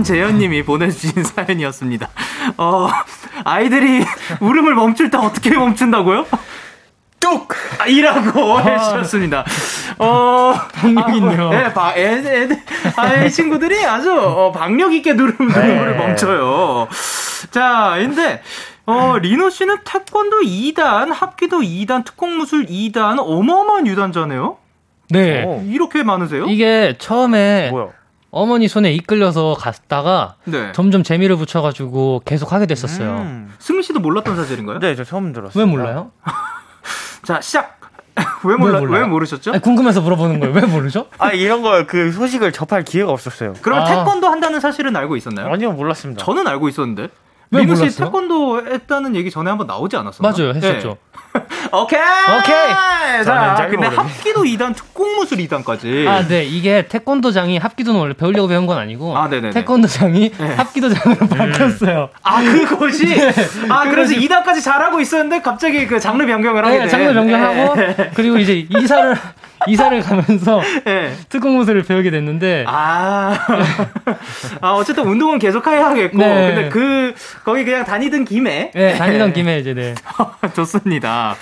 [0.03, 2.09] 한재현님이 보내주신 사연이었습니다.
[2.57, 2.89] 어,
[3.45, 4.03] 아이들이
[4.41, 6.25] 울음을 멈출 때 어떻게 멈춘다고요?
[7.21, 7.47] 뚝!
[7.79, 9.45] 아, 이라고 해주셨습니다.
[9.99, 11.49] 어, 박력 있네요.
[11.51, 12.49] 네, 바, 애, 애,
[12.97, 16.89] 아, 이 친구들이 아주, 어, 박력 있게 누르, 누르를 멈춰요.
[17.51, 18.41] 자, 근데,
[18.85, 24.57] 어, 리노 씨는 태권도 2단, 합기도 2단, 특공무술 2단, 어마어마한 유단자네요?
[25.11, 25.63] 네.
[25.69, 26.45] 이렇게 많으세요?
[26.47, 28.02] 이게 처음에 뭐야?
[28.33, 30.71] 어머니 손에 이끌려서 갔다가 네.
[30.73, 33.11] 점점 재미를 붙여가지고 계속 하게 됐었어요.
[33.19, 33.53] 음.
[33.59, 34.79] 승민 씨도 몰랐던 사실인가요?
[34.79, 35.63] 네, 저 처음 들었어요.
[35.63, 36.11] 왜 몰라요?
[37.23, 37.79] 자, 시작!
[38.43, 39.07] 왜 몰라, 왜, 몰라요?
[39.07, 39.51] 모르셨죠?
[39.51, 40.53] 아니, 궁금해서 물어보는 거예요.
[40.55, 41.07] 왜 모르죠?
[41.19, 43.53] 아, 이런 걸 그 소식을 접할 기회가 없었어요.
[43.61, 43.87] 그러면 아.
[44.03, 45.47] 태권도 한다는 사실은 알고 있었나요?
[45.53, 46.23] 아니요, 몰랐습니다.
[46.25, 47.09] 저는 알고 있었는데.
[47.53, 47.95] 왜 민우 씨?
[47.97, 50.29] 태권도 했다는 얘기 전에 한번 나오지 않았었나?
[50.31, 50.97] 맞아요, 했었죠.
[51.71, 51.99] 오케이!
[51.99, 53.23] 오케이!
[53.23, 53.95] 자, 근데 모르겠네.
[53.95, 56.07] 합기도 2단, 특공무술 2단까지.
[56.07, 56.43] 아, 네.
[56.43, 59.51] 이게 태권도장이 합기도는 원래 배우려고 배운 건 아니고 아, 네네네.
[59.51, 62.09] 태권도장이 합기도장으로 바뀌었어요.
[62.23, 63.05] 아, 그것이?
[63.15, 63.33] 네.
[63.69, 66.89] 아, 그래서 2단까지 잘하고 있었는데 갑자기 그 장르 변경을 하게 네, 돼.
[66.89, 68.11] 장르 변경하고 네.
[68.15, 69.15] 그리고 이제 이사를
[69.67, 71.13] 이사를 가면서 네.
[71.29, 73.37] 특공 무술을 배우게 됐는데 아,
[74.61, 76.53] 아 어쨌든 운동은 계속 해야겠고, 네.
[76.53, 79.95] 근데 그 거기 그냥 다니던 김에, 네, 다니던 김에 이제 네.
[80.53, 81.35] 좋습니다.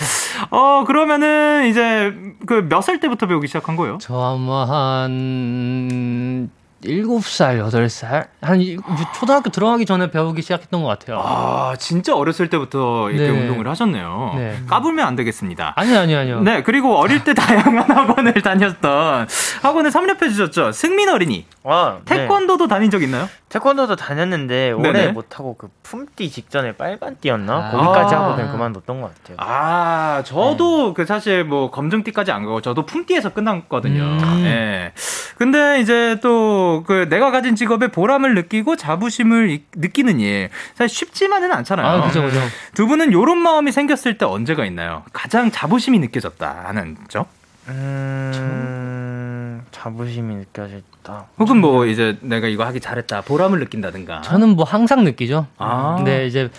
[0.49, 2.13] 어 그러면은 이제
[2.45, 3.97] 그 몇 살 때부터 배우기 시작한 거예요?
[4.01, 6.49] 저 아마 한
[6.83, 8.27] 7살, 8살?
[8.41, 8.75] 한 이-
[9.15, 11.19] 초등학교 들어가기 전에 배우기 시작했던 것 같아요.
[11.23, 13.39] 아 진짜 어렸을 때부터 이렇게 네.
[13.39, 14.33] 운동을 하셨네요.
[14.35, 14.57] 네.
[14.67, 15.73] 까불면 안 되겠습니다.
[15.75, 16.41] 아니요, 아니요, 아니요.
[16.41, 19.27] 네, 그리고 어릴 때 다양한 학원을 다녔던
[19.61, 20.71] 학원에 섭렵해 주셨죠.
[20.71, 21.45] 승민 어린이.
[21.63, 22.17] 아, 네.
[22.17, 23.29] 태권도도 다닌 적 있나요?
[23.49, 25.11] 태권도도 다녔는데 오래 네네.
[25.11, 27.53] 못하고 그 품띠 직전에 빨간 띠였나?
[27.53, 27.71] 아.
[27.71, 28.21] 거기까지 아.
[28.23, 29.37] 하고 그냥 그만뒀던 것 같아요.
[29.39, 34.01] 아, 저도 그 사실 뭐 검정띠까지 안 가고 저도 품띠에서 끝났거든요.
[34.03, 34.41] 음.
[34.45, 34.93] 예.
[35.37, 41.85] 근데 이제 또그 내가 가진 직업에 보람을 느끼고 자부심을 이- 느끼는 일 사실 쉽지만은 않잖아요.
[41.85, 42.39] 아, 그죠, 그죠.
[42.73, 45.03] 두 분은 이런 마음이 생겼을 때 언제가 있나요?
[45.13, 47.25] 가장 자부심이 느껴졌다 하는 점?
[47.67, 51.25] 음, 자부심이 느껴졌다.
[51.39, 54.21] 혹은 뭐 이제 내가 이거 하기 잘했다 보람을 느낀다든가.
[54.21, 55.47] 저는 뭐 항상 느끼죠.
[55.57, 55.95] 아.
[55.97, 56.49] 근데 이제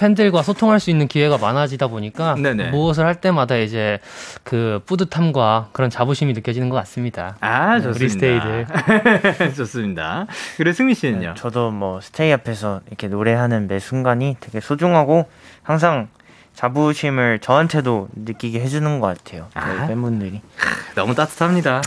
[0.00, 2.70] 팬들과 소통할 수 있는 기회가 많아지다 보니까 네네.
[2.70, 3.98] 무엇을 할 때마다 이제
[4.42, 7.36] 그 뿌듯함과 그런 자부심이 느껴지는 것 같습니다.
[7.40, 8.08] 아 우리 좋습니다.
[8.08, 9.52] 스테이들.
[9.56, 10.26] 좋습니다.
[10.56, 11.34] 그래 승미 씨는요?
[11.36, 15.28] 저도 뭐 스테이 앞에서 이렇게 노래하는 매 순간이 되게 소중하고
[15.62, 16.08] 항상
[16.54, 19.48] 자부심을 저한테도 느끼게 해주는 것 같아요.
[19.52, 19.86] 저희 아.
[19.86, 20.40] 팬분들이.
[20.94, 21.80] 너무 따뜻합니다.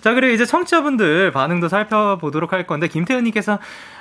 [0.00, 3.58] 자, 그리고 이제 청취자분들 반응도 살펴보도록 할 건데, 김태현님께서,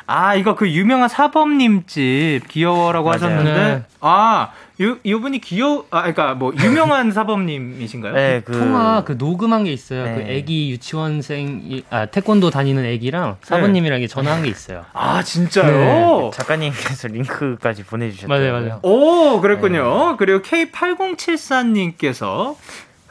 [0.07, 3.15] 아, 이거 그 유명한 사범님 집 귀여워라고 맞아요.
[3.23, 3.83] 하셨는데, 네.
[4.01, 8.13] 아, 요, 이분이 귀여워, 아, 그러니까 뭐, 유명한 사범님이신가요?
[8.13, 10.03] 네, 그 통화 그 녹음한 게 있어요.
[10.05, 10.15] 네.
[10.15, 14.85] 그 애기 유치원생 이- 아 태권도 다니는 애기랑 사부님이랑 이게 전화한 게 있어요.
[14.93, 16.31] 아, 진짜요?
[16.33, 18.27] 작가님께서 링크까지 보내 주셨어요.
[18.27, 18.79] 맞아요, 맞아요.
[18.83, 20.17] 오, 그랬군요.
[20.17, 22.55] 그리고 K8074 님께서,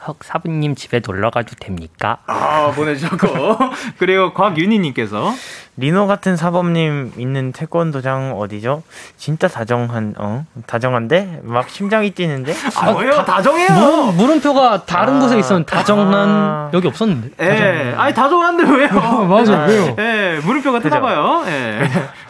[0.07, 2.17] 헉 사부님 집에 놀러 가도 됩니까?
[2.27, 3.27] 아, 보내주셨고,
[3.99, 5.31] 그리고 곽윤희님께서,
[5.81, 8.83] 리노 같은 사범님 있는 태권도장 어디죠?
[9.17, 12.53] 진짜 다정한 어 다정한데 막 심장이 뛰는데.
[12.75, 13.13] 아, 왜요?
[13.13, 13.67] 다 다정해요!
[13.73, 15.19] 물음, 물음표가 다른 아.
[15.19, 16.69] 곳에 있었는데 다정한 아.
[16.71, 17.31] 여기 없었는데.
[17.41, 18.89] 예, 아니, 다정한데 왜요?
[19.25, 19.95] 맞아, 왜요?
[19.97, 21.45] 예, 물음표가 뜨나봐요.
[21.47, 21.81] 예.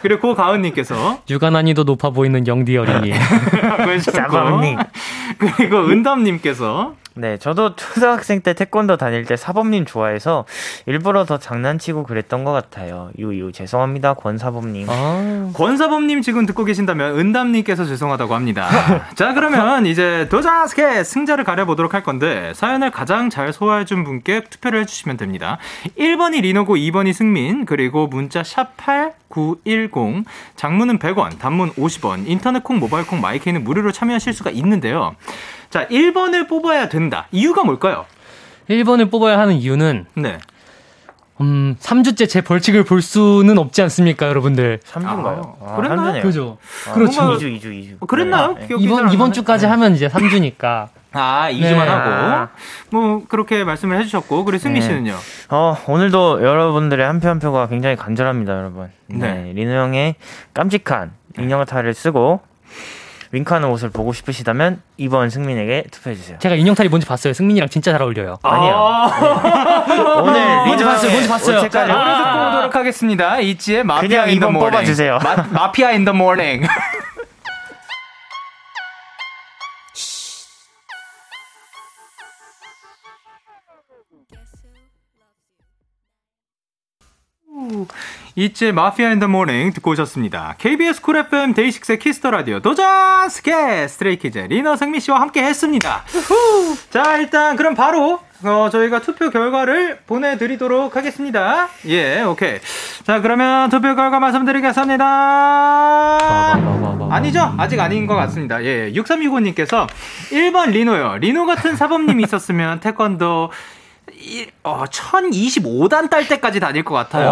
[0.02, 3.12] 그리고 고가은님께서, 육아 난이도 높아 보이는 영디 어린이.
[4.00, 4.80] 사범님.
[5.38, 10.46] 그리고 은담님께서 네, 저도 초등학생 때 태권도 다닐 때 사범님 좋아해서
[10.86, 13.10] 일부러 더 장난치고 그랬던 것 같아요.
[13.18, 14.88] 유유 죄송합니다, 권사범님.
[14.90, 18.68] 아, 권사범님 지금 듣고 계신다면 은담님께서 죄송하다고 합니다.
[19.16, 25.18] 자 그러면 이제 도자스케 승자를 가려보도록 할 건데 사연을 가장 잘 소화해준 분께 투표를 해주시면
[25.18, 25.58] 됩니다.
[25.98, 30.26] 1번이 리노고 2번이 승민 그리고 문자 샵 8910
[30.56, 35.16] 장문은 100원 단문 50원 인터넷 콩 모바일 콩 마이케이는 무료로 참여하실 수가 있는데요.
[35.70, 37.28] 자 1번을 뽑아야 된다.
[37.32, 38.06] 이유가 뭘까요?
[38.70, 40.38] 1번을 뽑아야 하는 이유는 네.
[41.42, 44.80] 음, 3주째 제 벌칙을 볼 수는 없지 않습니까, 여러분들?
[44.86, 45.56] 3주인가요?
[45.66, 46.22] 아, 그랬나요?
[46.22, 46.58] 그죠?
[46.90, 47.22] 아, 그렇죠.
[47.24, 47.98] 뭔가- 2주, 2주, 2주.
[48.00, 48.54] 어, 그랬나요?
[48.54, 48.68] 네.
[48.80, 49.32] 이번 이번.
[49.34, 50.88] 주까지 하면 이제 3주니까.
[51.14, 51.88] 아, 2주만 네.
[51.90, 52.48] 하고.
[52.92, 54.46] 뭐, 그렇게 말씀을 해주셨고.
[54.46, 54.88] 그리고 승민 네.
[54.88, 55.16] 씨는요?
[55.50, 58.90] 어, 오늘도 여러분들의 한 표 한 표가 굉장히 간절합니다, 여러분.
[59.08, 59.34] 네.
[59.34, 59.54] 네.
[59.54, 60.16] 리노 형의
[60.54, 62.42] 깜찍한 인형탈을 쓰고
[63.34, 66.38] 윙크하는 옷을 보고 싶으시다면 2번 승민에게 투표해 주세요.
[66.40, 67.34] 제가 인형탈이 뭔지 봤어요.
[67.34, 68.40] 승민이랑 진짜 잘 어울려요.
[68.44, 68.74] 아니야.
[70.22, 71.58] 오늘 뭔지 리노 봤어요, 형의 뭔지 봤어요.
[71.58, 72.50] 옷 색깔이 자, 노래 듣고 아.
[72.50, 73.40] 오도록 하겠습니다.
[73.40, 74.70] ITZY의 마피아 그냥 in the 이번 morning.
[74.72, 75.18] 뽑아 주세요.
[75.24, 76.64] 마, 마피아 in the morning.
[88.36, 90.56] ITZY의 마피아 in the morning 듣고 오셨습니다.
[90.58, 96.04] KBS 쿨 FM 데이식스의 키스터 라디오 도전 스케 스트레이키즈 리노 승민 씨와 함께 했습니다.
[96.90, 101.68] 자, 일단 그럼 바로 어, 저희가 투표 결과를 보내드리도록 하겠습니다.
[101.88, 102.58] 예, 오케이.
[103.04, 105.06] 자, 그러면 투표 결과 말씀드리겠습니다.
[107.12, 107.54] 아니죠?
[107.58, 108.64] 아직 아닌 것 같습니다.
[108.64, 109.88] 예, 6365님께서
[110.32, 111.18] 1번 리노요.
[111.20, 113.52] 리노 같은 사범님이 있었으면 태권도
[114.14, 117.32] 이- 어, 1025단 딸 때까지 다닐 것 같아요.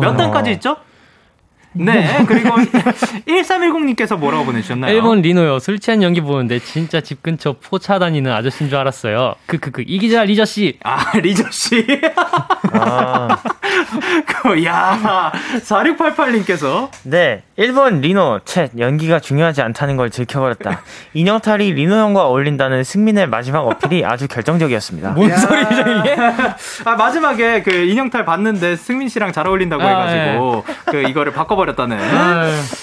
[0.00, 0.76] 몇 단까지 있죠?
[1.72, 5.00] 네, 그리고 1310님께서 뭐라고 보내주셨나요?
[5.00, 5.60] 1번 리노요.
[5.60, 9.34] 술 취한 연기 보는데 진짜 집 근처 포차 다니는 아저씨인 줄 알았어요.
[9.46, 10.78] 그, 그, 그, 이 기자, 리저 씨.
[10.82, 11.86] 아, 리저씨.
[12.72, 13.36] 아,
[14.26, 20.82] 그, 야 4688님께서 네, 1번 리노, 챗, 연기가 중요하지 않다는 걸 들켜버렸다.
[21.14, 25.10] 인형탈이 리노 형과 어울린다는 승민의 마지막 어필이 아주 결정적이었습니다.
[25.10, 26.16] 뭔 소리죠, 이게?
[26.84, 31.98] 아, 마지막에 그 인형탈 봤는데 승민 씨랑 잘 어울린다고 아, 해가지고 그 이거를 바꿔 버렸다는.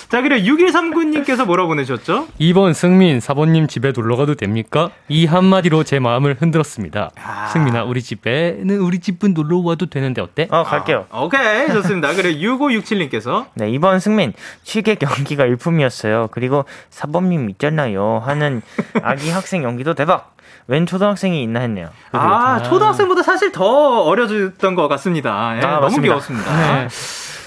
[0.09, 2.27] 자, 그리고 6139님께서 뭐라고 보내셨죠?
[2.39, 4.89] 2번 승민, 사모님 집에 놀러 가도 됩니까?
[5.09, 7.11] 이 한마디로 제 마음을 흔들었습니다.
[7.21, 7.47] 아.
[7.47, 10.47] 승민아, 우리 집에는 우리 집은 놀러 와도 되는데 어때?
[10.49, 11.05] 어, 갈게요.
[11.13, 12.13] 오케이, 좋습니다.
[12.13, 16.29] 그리고 6567님께서 네, 이번 승민, 취객 연기가 일품이었어요.
[16.31, 18.21] 그리고 사범님 있잖아요.
[18.25, 18.61] 하는
[19.03, 20.35] 아기 학생 연기도 대박.
[20.67, 21.89] 웬 초등학생이 있나 했네요.
[22.11, 25.55] 아, 초등학생보다 사실 더 어려졌던 것 같습니다.
[25.55, 26.01] 예, 아, 너무 맞습니다.
[26.03, 26.75] 귀여웠습니다.
[26.75, 26.87] 네.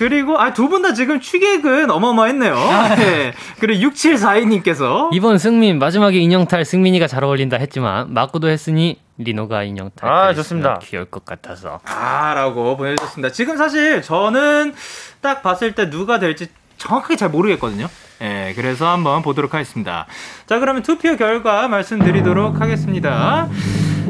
[0.01, 2.55] 그리고 아, 두 분 다 지금 취객은 어마어마했네요.
[2.97, 3.33] 네.
[3.61, 10.09] 그리고 6742님께서 2번 승민, 마지막에 인형탈 승민이가 잘 어울린다 했지만, 맞고도 했으니, 리노가 인형 탈.
[10.11, 10.79] 아, 했으면 좋습니다.
[10.83, 11.81] 귀여울 것 같아서.
[11.85, 13.31] 아, 라고 보내주셨습니다.
[13.33, 14.73] 지금 사실 저는
[15.21, 16.47] 딱 봤을 때 누가 될지
[16.79, 17.87] 정확하게 잘 모르겠거든요.
[18.23, 20.07] 예, 그래서 한번 보도록 하겠습니다.
[20.47, 23.49] 자, 그러면 투표 결과 말씀드리도록 하겠습니다.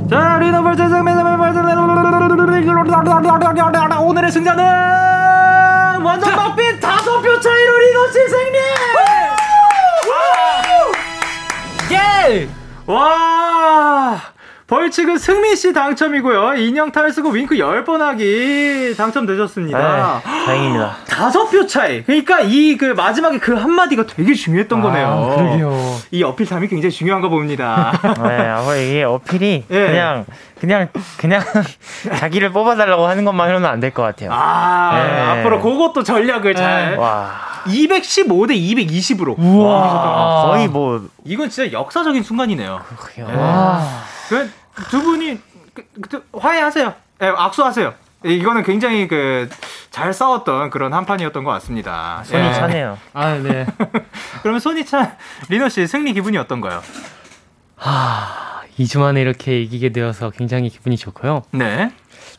[0.09, 1.41] 자, 리노벌 재생매매벌
[4.03, 5.20] 오늘의 승자는
[12.91, 13.20] 예!
[14.91, 14.91] 와!
[14.91, 16.55] 벌칙은 승민 씨 당첨이고요.
[16.57, 19.79] 인형 탈수고 윙크 10번 하기 당첨되셨습니다.
[19.79, 20.97] 아, 다행입니다.
[21.09, 22.03] 다섯 표 차이.
[22.03, 25.35] 그러니까 이 그 마지막에 그 한마디가 되게 중요했던 거네요.
[25.37, 25.97] 그러게요.
[26.11, 27.93] 이 어필함이 굉장히 중요한가 봅니다.
[28.27, 29.87] 네, 아마 이게 어필이 예.
[29.87, 30.25] 그냥
[30.61, 30.89] 그냥
[31.19, 31.43] 그냥
[32.19, 34.31] 자기를 뽑아달라고 하는 것만으로는 안 될 것 같아요.
[34.33, 35.21] 아, 네.
[35.41, 36.97] 앞으로 그것도 전략을 잘.
[36.97, 37.31] 와,
[37.67, 39.35] 215대 220으로.
[39.63, 42.81] 와, 거의 뭐 이건 진짜 역사적인 순간이네요.
[43.37, 43.83] 와.
[44.29, 44.51] 그
[44.89, 45.39] 두 분이
[45.75, 46.95] 그, 그, 화해하세요.
[47.23, 47.95] 예, 악수하세요.
[48.27, 49.49] 예, 이거는 굉장히 그
[49.91, 52.23] 잘 싸웠던 그런 한 판이었던 것 같습니다.
[52.25, 52.53] 손이 예.
[52.53, 52.99] 차네요.
[53.13, 53.67] 아, 네.
[54.43, 55.17] 그러면 손이 찬
[55.49, 56.81] 리노 씨 승리 기분이 어떤가요?
[57.77, 61.43] 하, 2주 만에 이렇게 이기게 되어서 굉장히 기분이 좋고요.
[61.51, 61.91] 네.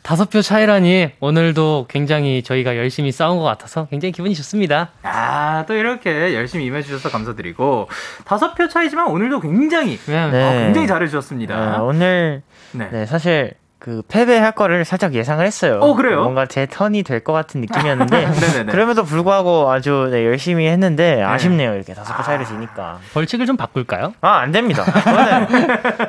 [0.02, 4.90] 다섯 표 차이라니 오늘도 굉장히 저희가 열심히 싸운 것 같아서 굉장히 기분이 좋습니다.
[5.02, 7.88] 아, 또 이렇게 열심히 임해주셔서 감사드리고
[8.24, 10.30] 다섯 표 차이지만 오늘도 굉장히 네.
[10.30, 10.42] 네.
[10.42, 11.70] 어, 굉장히 잘해주셨습니다.
[11.70, 12.42] 네, 오늘
[12.72, 12.88] 네.
[12.90, 15.80] 네, 사실 그 패배할 거를 살짝 예상을 했어요.
[15.80, 16.22] 어, 그래요?
[16.22, 18.70] 뭔가 제 턴이 될 것 같은 느낌이었는데 네네네.
[18.70, 21.74] 그럼에도 불구하고 아주 네, 열심히 했는데 아쉽네요.
[21.74, 22.98] 이렇게 다섯 개 차이를 지니까.
[23.12, 24.14] 벌칙을 좀 바꿀까요?
[24.20, 24.84] 아, 안 됩니다.
[24.84, 25.46] 그거는,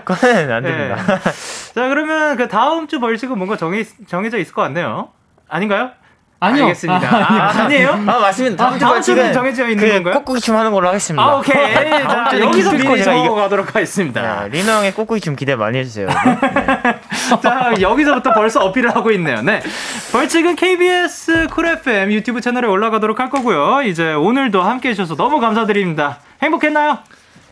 [0.06, 0.96] 그거는 안 됩니다.
[0.96, 1.74] 네.
[1.74, 5.10] 자, 그러면 그 다음 주 벌칙은 뭔가 정해, 정해져 있을 것 같네요.
[5.50, 5.90] 아닌가요?
[6.44, 6.64] 아니요.
[6.64, 7.08] 알겠습니다.
[7.08, 8.58] 아, 아, 니에요 아, 맞습니다.
[8.58, 10.14] 다음 아, 주 다음 주는 정해져 있는 그 건가요?
[10.16, 11.24] 꼬꾸기 춤 하는 걸로 하겠습니다.
[11.24, 11.74] 아, 오케이.
[11.74, 14.24] 자, 여기서 미리 적어가도록 하겠습니다.
[14.24, 16.08] 야, 리노 형의 꼬꾸기 춤 기대 많이 해주세요.
[16.08, 16.40] 네.
[17.42, 19.42] 자, 여기서부터 벌써 어필을 하고 있네요.
[19.42, 19.62] 네.
[20.12, 23.82] 벌칙은 KBS Cool FM 유튜브 채널에 올라가도록 할 거고요.
[23.84, 26.20] 이제 오늘도 함께 해주셔서 너무 감사드립니다.
[26.42, 27.00] 행복했나요?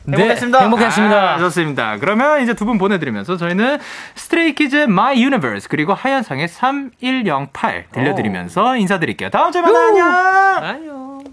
[0.07, 0.57] 행복했습니다.
[0.57, 1.33] 네, 행복했습니다.
[1.35, 1.97] 아, 좋습니다.
[1.99, 3.77] 그러면 이제 두 분 보내드리면서 저희는
[4.15, 9.29] 스트레이키즈의 My Universe 그리고 하현상의 3108 들려드리면서 인사드릴게요.
[9.29, 9.87] 다음 주에 만나요.
[9.87, 10.63] 안녕!
[10.63, 11.23] 안녕.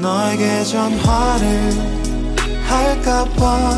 [0.00, 1.70] 너에게 전화를
[2.68, 3.70] 할까봐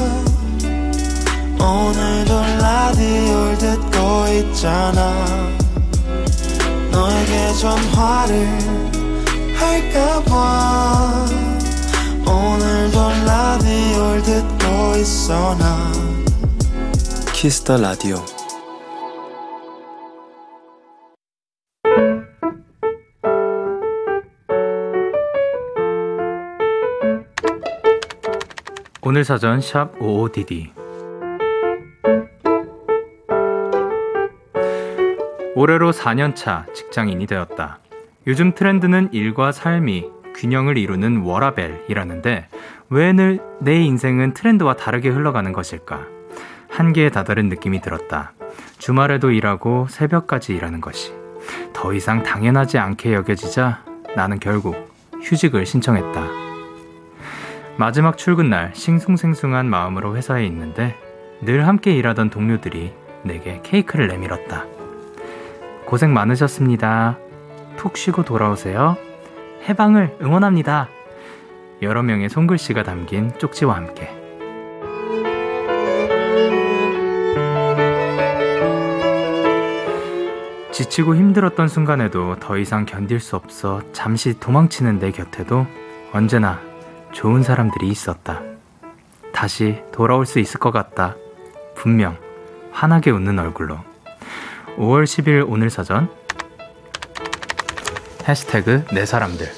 [1.60, 5.14] 오늘도 라디오를 듣고 있잖아
[6.90, 8.48] 너에게 전화를
[9.58, 11.26] 할까봐
[12.28, 15.90] 오늘도 라디오를 듣고 있어 나.
[17.32, 18.16] 키스터 라디오.
[29.00, 30.70] 오늘 사전 샵 55DD
[35.54, 37.78] 올해로 4년차 직장인이 되었다.
[38.26, 42.48] 요즘 트렌드는 일과 삶이 균형을 이루는 워라벨이라는데
[42.90, 46.06] 왜 늘 내 인생은 트렌드와 다르게 흘러가는 것일까?
[46.70, 48.32] 한계에 다다른 느낌이 들었다.
[48.78, 51.12] 주말에도 일하고 새벽까지 일하는 것이
[51.72, 53.84] 더 이상 당연하지 않게 여겨지자
[54.14, 56.22] 나는 결국 휴직을 신청했다.
[57.76, 60.96] 마지막 출근 날 싱숭생숭한 마음으로 회사에 있는데
[61.42, 64.64] 늘 함께 일하던 동료들이 내게 케이크를 내밀었다.
[65.84, 67.18] 고생 많으셨습니다.
[67.76, 68.96] 푹 쉬고 돌아오세요.
[69.66, 70.88] 해방을 응원합니다.
[71.82, 74.10] 여러 명의 손글씨가 담긴 쪽지와 함께.
[80.72, 85.66] 지치고 힘들었던 순간에도 더 이상 견딜 수 없어 잠시 도망치는 내 곁에도
[86.12, 86.60] 언제나
[87.12, 88.42] 좋은 사람들이 있었다.
[89.32, 91.16] 다시 돌아올 수 있을 것 같다.
[91.74, 92.16] 분명
[92.70, 93.78] 환하게 웃는 얼굴로.
[94.76, 96.08] 5월 10일 오늘 사전
[98.28, 99.50] 해시태그 내 사람들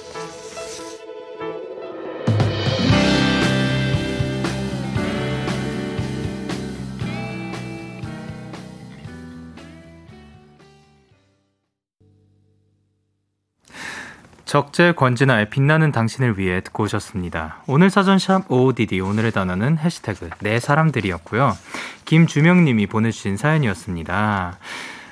[14.44, 17.62] 적재 권진아의 빛나는 당신을 위해 듣고 오셨습니다.
[17.68, 21.56] 오늘 사전샵 OODD 오늘의 단어는 해시태그 내 사람들이었고요.
[22.04, 24.58] 김주명님이 보내주신 사연이었습니다.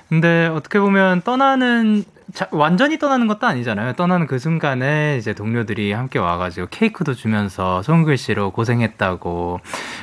[0.08, 2.04] 근데 어떻게 보면 떠나는
[2.34, 3.94] 자, 완전히 떠나는 것도 아니잖아요.
[3.94, 9.60] 떠나는 그 순간에 이제 동료들이 함께 와가지고 케이크도 주면서 손글씨로 고생했다고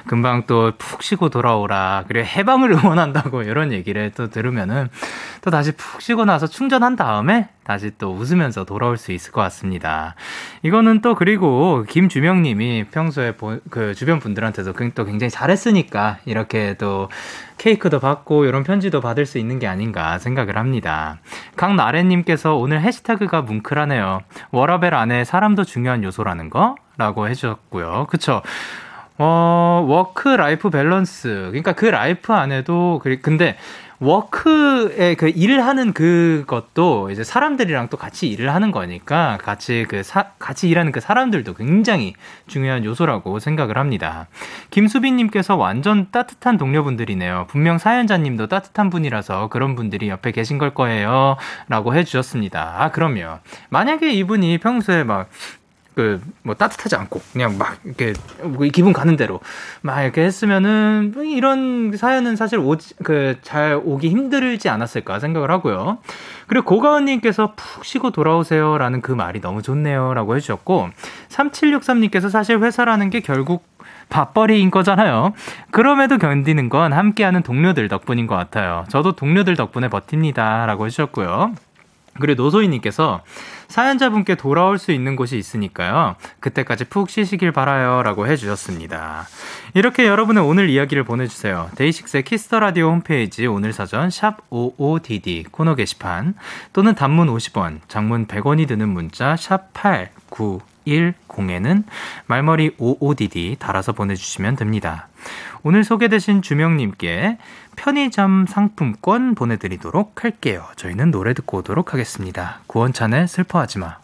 [0.07, 4.89] 금방 또 푹 쉬고 돌아오라 그리고 해방을 응원한다고 이런 얘기를 또 들으면은
[5.41, 10.15] 또 다시 푹 쉬고 나서 충전한 다음에 다시 또 웃으면서 돌아올 수 있을 것 같습니다.
[10.61, 17.09] 이거는 또 그리고 김주명님이 평소에 보- 그 주변 분들한테도 그- 또 굉장히 잘했으니까 이렇게 또
[17.57, 21.17] 케이크도 받고 이런 편지도 받을 수 있는 게 아닌가 생각을 합니다.
[21.55, 24.21] 강나래님께서 오늘 해시태그가 뭉클하네요.
[24.51, 26.75] 워라밸 안에 사람도 중요한 요소라는 거?
[26.97, 28.05] 라고 해주셨고요.
[28.09, 28.41] 그쵸?
[29.17, 31.47] 어, work life balance.
[31.47, 33.57] 그러니까 그 life 안에도, 근데
[33.99, 40.31] 워크에 그 일을 하는 그것도 이제 사람들이랑 또 같이 일을 하는 거니까 같이 그 사,
[40.37, 42.13] 같이 일하는 그 사람들도 굉장히
[42.47, 44.27] 중요한 요소라고 생각을 합니다.
[44.69, 47.47] 김수빈님께서 완전 따뜻한 동료분들이네요.
[47.49, 51.37] 분명 사연자님도 따뜻한 분이라서 그런 분들이 옆에 계신 걸 거예요.
[51.69, 52.75] 라고 해주셨습니다.
[52.77, 53.39] 아, 그럼요.
[53.69, 55.29] 만약에 이분이 평소에 막
[55.95, 59.39] 그 뭐 따뜻하지 않고 그냥 막 이렇게 뭐 기분 가는 대로
[59.81, 62.59] 막 이렇게 했으면은 뭐 이런 사연은 사실
[63.03, 65.97] 그잘 오기 힘들지 않았을까 생각을 하고요.
[66.45, 70.89] 그리고 고가은님께서 푹 쉬고 돌아오세요라는 그 말이 너무 좋네요라고 해주셨고
[71.29, 73.65] 3763님께서 사실 회사라는 게 결국
[74.09, 75.33] 밥벌이인 거잖아요.
[75.71, 78.85] 그럼에도 견디는 건 함께하는 동료들 덕분인 것 같아요.
[78.89, 80.67] 저도 동료들 덕분에 버팁니다.
[80.67, 81.55] 라고 해주셨고요.
[82.19, 83.21] 그리고 노소희님께서
[83.67, 86.15] 사연자분께 돌아올 수 있는 곳이 있으니까요.
[86.39, 88.03] 그때까지 푹 쉬시길 바라요.
[88.03, 89.27] 라고 해주셨습니다.
[89.73, 91.69] 이렇게 여러분의 오늘 이야기를 보내주세요.
[91.75, 96.35] 데이식스의 키스 더 라디오 홈페이지 오늘 사전 샵 55DD 코너 게시판
[96.73, 101.83] 또는 단문 50원, 장문 100원이 드는 문자 샵 8910에는
[102.27, 105.07] 말머리 55DD 달아서 보내주시면 됩니다.
[105.63, 107.37] 오늘 소개되신 주명님께
[107.75, 110.65] 편의점 상품권 보내드리도록 할게요.
[110.75, 112.59] 저희는 노래 듣고 오도록 하겠습니다.
[112.67, 113.97] 구원찬의 슬퍼하지 마.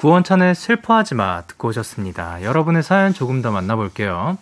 [0.00, 2.42] 구원찬의 슬퍼하지 마 듣고 오셨습니다.
[2.42, 4.38] 여러분의 사연 조금 더 만나볼게요.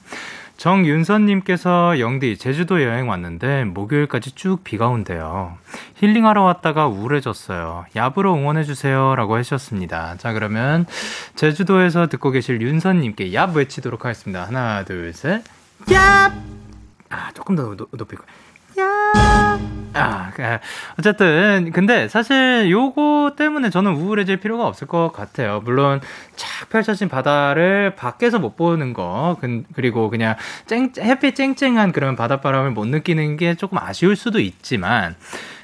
[0.58, 5.56] 정윤선님께서 영디 제주도 여행 왔는데 목요일까지 쭉 비가 온대요.
[5.94, 7.86] 힐링하러 왔다가 우울해졌어요.
[7.94, 10.16] 얍으로 응원해주세요라고 하셨습니다.
[10.18, 10.84] 자 그러면
[11.36, 14.44] 제주도에서 듣고 계실 윤선님께 얍 외치도록 하겠습니다.
[14.44, 15.44] 하나 둘 셋.
[15.86, 16.32] 얍.
[17.08, 18.28] 아 조금 더 높일 거예요.
[18.80, 19.77] 야.
[19.94, 20.42] 아, 그,
[20.98, 25.60] 어쨌든 근데 사실 요거 때문에 저는 우울해질 필요가 없을 것 같아요.
[25.64, 26.00] 물론
[26.36, 29.36] 쫙 펼쳐진 바다를 밖에서 못 보는 거,
[29.74, 30.36] 그리고 그냥
[30.66, 35.16] 쨍 햇빛 쨍쨍한 그런 바닷바람을 못 느끼는 게 조금 아쉬울 수도 있지만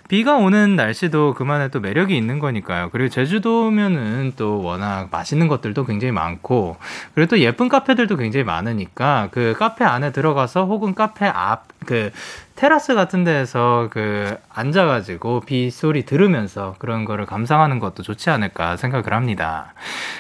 [0.06, 2.90] 비가 오는 날씨도 그만의 또 매력이 있는 거니까요.
[2.90, 6.76] 그리고 제주도면은 또 워낙 맛있는 것들도 굉장히 많고,
[7.14, 12.10] 그리고 또 예쁜 카페들도 굉장히 많으니까 그 카페 안에 들어가서 혹은 카페 앞, 그
[12.56, 19.74] 테라스 같은 데에서 그 앉아가지고 빗소리 들으면서 그런 거를 감상하는 것도 좋지 않을까 생각을 합니다.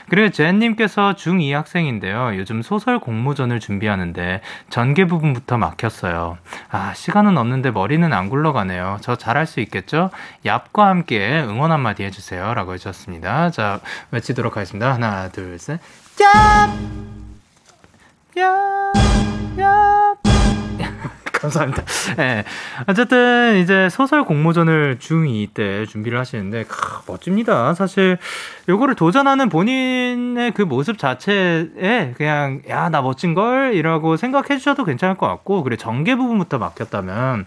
[0.08, 2.36] 그리고 젠님께서 중2 학생인데요.
[2.36, 6.38] 요즘 소설 공모전을 준비하는데 전개 부분부터 막혔어요.
[6.70, 8.98] 아, 시간은 없는데 머리는 안 굴러가네요.
[9.00, 10.10] 저 잘할 수 있겠죠?
[10.44, 12.52] 얍과 함께 응원 한마디 해주세요.
[12.54, 13.50] 라고 해주셨습니다.
[13.50, 13.80] 자,
[14.10, 14.92] 외치도록 하겠습니다.
[14.92, 15.78] 하나, 둘, 셋.
[16.16, 16.24] 얍!
[18.34, 18.92] 얍!
[19.56, 20.63] 얍!
[21.44, 21.82] 감사합니다.
[22.16, 22.44] 네.
[22.88, 27.74] 어쨌든 이제 소설 공모전을 중2 때 준비를 하시는데 크, 멋집니다.
[27.74, 28.16] 사실
[28.68, 35.16] 요거를 도전하는 본인의 그 모습 자체에 그냥 야 나 멋진 걸 이라고 생각해 주셔도 괜찮을
[35.16, 37.44] 것 같고 그래 전개 부분부터 맡겼다면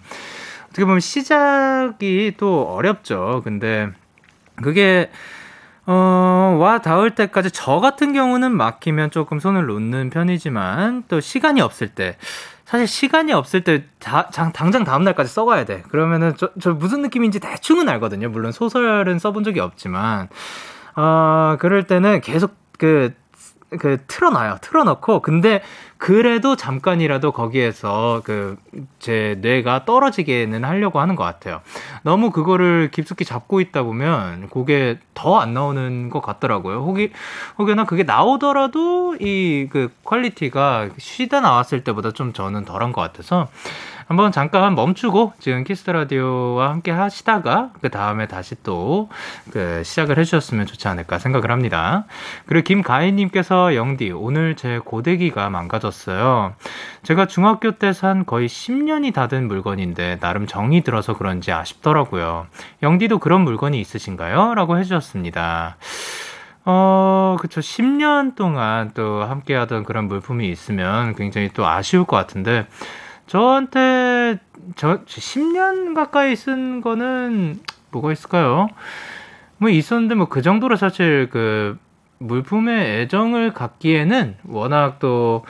[0.65, 3.41] 어떻게 보면 시작이 또 어렵죠.
[3.45, 3.87] 근데
[4.61, 5.09] 그게
[5.85, 11.87] 어, 와 닿을 때까지 저 같은 경우는 막히면 조금 손을 놓는 편이지만 또 시간이 없을
[11.87, 12.17] 때
[12.67, 15.83] 사실 시간이 없을 때 다, 당장 다음 날까지 써가야 돼.
[15.83, 18.27] 그러면은 저, 저 무슨 느낌인지 대충은 알거든요.
[18.27, 20.27] 물론 소설은 써본 적이 없지만,
[20.97, 23.13] 어, 그럴 때는 계속 그,
[23.79, 24.57] 그 틀어놔요.
[24.61, 25.61] 틀어놓고 근데
[25.97, 28.57] 그래도 잠깐이라도 거기에서 그
[28.99, 31.61] 제 뇌가 떨어지게는 하려고 하는 것 같아요.
[32.03, 36.79] 너무 그거를 깊숙이 잡고 있다 보면 그게 더 안 나오는 것 같더라고요.
[36.83, 37.11] 혹이
[37.57, 43.47] 혹여나 그게 나오더라도 이 그 퀄리티가 쉬다 나왔을 때보다 좀 저는 덜한 것 같아서
[44.07, 49.09] 한번 잠깐 멈추고 지금 키스 더 라디오와 함께 하시다가 그 다음에 다시 또
[49.51, 52.05] 그 시작을 해주셨으면 좋지 않을까 생각을 합니다.
[52.45, 56.53] 그리고 김가희님께서 영디 오늘 제 고데기가 망가졌어요.
[57.03, 62.47] 제가 중학교 때 산 거의 10년이 다 된 물건인데 나름 정이 들어서 그런지 아쉽더라고요.
[62.83, 64.53] 영디도 그런 물건이 있으신가요?
[64.55, 65.77] 라고 해주셨습니다.
[66.65, 67.61] 어, 그쵸.
[67.61, 72.67] 10년 동안 또 함께 하던 그런 물품이 있으면 굉장히 또 아쉬울 것 같은데,
[73.27, 74.39] 저한테
[74.75, 77.59] 저 10년 가까이 쓴 거는
[77.91, 78.67] 뭐가 있을까요?
[79.57, 81.77] 뭐 있었는데 뭐 그 정도로 사실 그
[82.19, 85.43] 물품에 애정을 갖기에는 워낙 또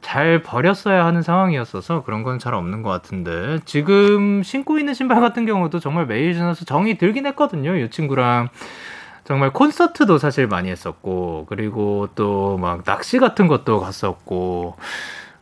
[0.00, 5.44] 잘 버렸어야 하는 상황이었어서 그런 건 잘 없는 것 같은데 지금 신고 있는 신발 같은
[5.44, 7.76] 경우도 정말 매일 지나서 정이 들긴 했거든요.
[7.76, 8.48] 이 친구랑
[9.24, 14.76] 정말 콘서트도 사실 많이 했었고 그리고 또 막 낚시 같은 것도 갔었고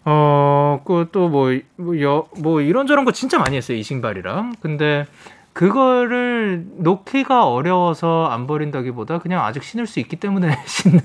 [0.07, 0.56] 어,
[0.87, 3.77] 그또 뭐, 뭐, 여, 뭐 이런저런 거 진짜 많이 했어요.
[3.77, 4.55] 이 신발이랑.
[4.61, 5.07] 근데
[5.53, 11.01] 그거를 놓기가 어려워서 안 버린다기보다 그냥 아직 신을 수 있기 때문에 신는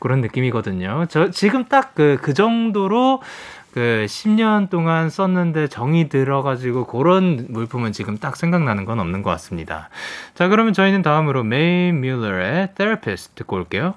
[0.00, 1.06] 그런 느낌이거든요.
[1.08, 3.22] 저 지금 딱그그 정도로
[3.72, 9.90] 그 10년 동안 썼는데 정이 들어가지고 그런 물품은 지금 딱 생각나는 건 없는 것 같습니다.
[10.34, 13.94] 자, 그러면 저희는 다음으로 메이 뮬러의 Therapist 듣고 올게요.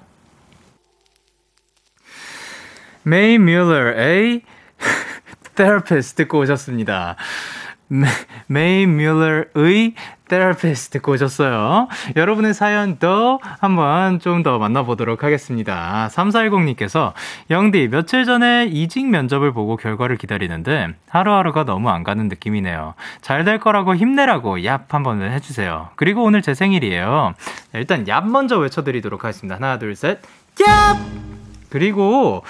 [3.03, 4.41] 메이 뮬러의
[5.57, 7.17] Therapist 듣고 오셨습니다.
[8.47, 9.93] 메이 뮬러의
[10.27, 11.87] 테라피스트 듣고 오셨어요.
[12.17, 16.09] 여러분의 사연도 한번 좀 더 만나보도록 하겠습니다.
[16.11, 17.13] 3410님께서
[17.49, 22.93] 영디 며칠 전에 이직 면접을 보고 결과를 기다리는데 하루하루가 너무 안 가는 느낌이네요.
[23.21, 25.89] 잘 될 거라고 힘내라고 얍 한번 해주세요.
[25.95, 27.33] 그리고 오늘 제 생일이에요.
[27.73, 29.55] 일단 얍 먼저 외쳐드리도록 하겠습니다.
[29.55, 30.19] 하나 둘 셋.
[30.55, 30.97] 얍!
[31.69, 32.43] 그리고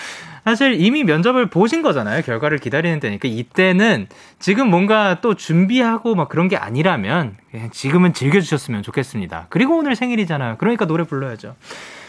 [0.48, 2.22] 사실 이미 면접을 보신 거잖아요.
[2.22, 4.08] 결과를 기다리는 때니까 이때는
[4.39, 9.48] 지금 뭔가 또 준비하고 막 그런 게 아니라면 그냥 지금은 즐겨주셨으면 좋겠습니다.
[9.50, 10.56] 그리고 오늘 생일이잖아요.
[10.58, 11.58] 그러니까 노래 불러야죠.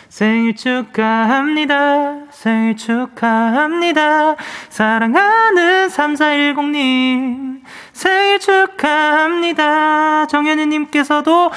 [0.09, 2.31] 생일 축하합니다.
[2.31, 4.37] 생일 축하합니다.
[4.69, 7.61] 사랑하는 3410님.
[7.93, 10.29] 생일 축하합니다.
[10.29, 11.51] 정현이님께서도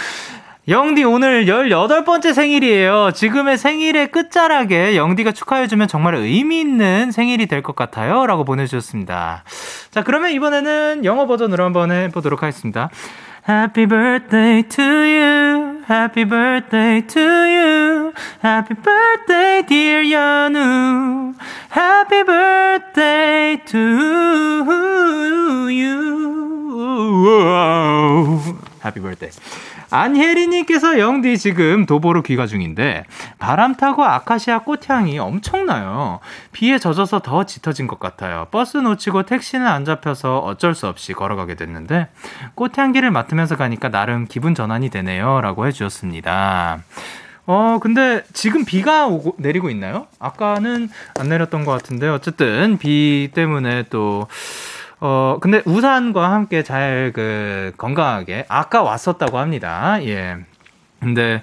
[0.72, 3.11] 영디 오늘 18번째 생일이에요.
[3.13, 8.26] 지금의 생일의 끝자락에 영디가 축하해주면 정말 의미 있는 생일이 될 것 같아요.
[8.26, 9.43] 라고 보내주셨습니다.
[9.91, 12.89] 자, 그러면 이번에는 영어 버전으로 한번 해보도록 하겠습니다.
[13.49, 15.82] Happy birthday to you.
[15.89, 18.13] Happy birthday to you.
[18.41, 21.34] Happy birthday, dear 연우.
[21.76, 23.78] Happy birthday to
[25.67, 26.22] you.
[28.84, 29.32] Happy birthday.
[29.92, 33.04] 안혜리님께서 영디 지금 도보로 귀가 중인데
[33.39, 36.20] 바람 타고 아카시아 꽃향이 엄청나요.
[36.52, 38.48] 비에 젖어서 더 짙어진 것 같아요.
[38.52, 42.08] 버스 놓치고 택시는 안 잡혀서 어쩔 수 없이 걸어가게 됐는데
[42.56, 45.42] 꽃향기를 맡으면서 가니까 나름 기분 전환이 되네요.
[45.42, 46.80] 라고 해주셨습니다.
[47.48, 50.08] 어, 근데 지금 비가 오고, 내리고 있나요?
[50.20, 50.89] 아까는
[51.20, 54.28] 안 내렸던 것 같은데, 어쨌든 비 때문에 또,
[55.02, 59.97] 어, 근데 우산과 함께 잘 그 건강하게 아까 왔었다고 합니다.
[60.04, 60.38] 예.
[60.99, 61.41] 근데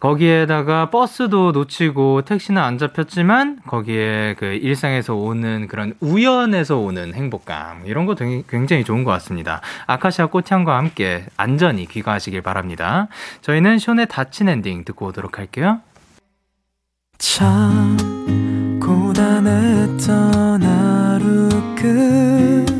[0.00, 8.06] 거기에다가 버스도 놓치고 택시는 안 잡혔지만 거기에 그 일상에서 오는 그런 우연에서 오는 행복감 이런
[8.06, 9.60] 거 굉장히 좋은 것 같습니다.
[9.86, 13.08] 아카시아 꽃향과 함께 안전히 귀가하시길 바랍니다.
[13.42, 15.80] 저희는 쇼의 닫힌 엔딩 듣고 오도록 할게요.
[17.18, 17.96] 참
[18.80, 22.79] 고단했던 하루 끝널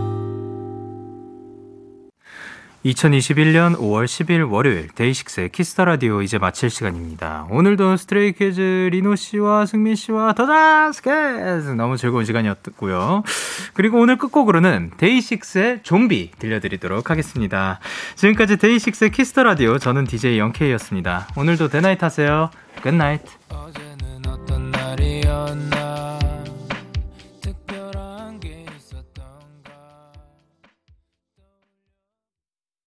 [2.85, 7.45] 2021년 5월 10일 월요일 데이식스의 키스 더 라디오 이제 마칠 시간입니다.
[7.51, 13.23] 오늘도 스트레이키즈 리노 씨와 승민 씨와 더자스케스 너무 즐거운 시간이었고요.
[13.73, 17.79] 그리고 오늘 끝곡으로는 데이식스의 좀비 들려드리도록 하겠습니다.
[18.15, 21.27] 지금까지 데이식스의 키스 더 라디오 저는 DJ 영케이였습니다.
[21.37, 22.49] 오늘도 데나잇 하세요.
[22.81, 23.21] Good night.
[23.49, 26.20] 어제는 어떤 날이었나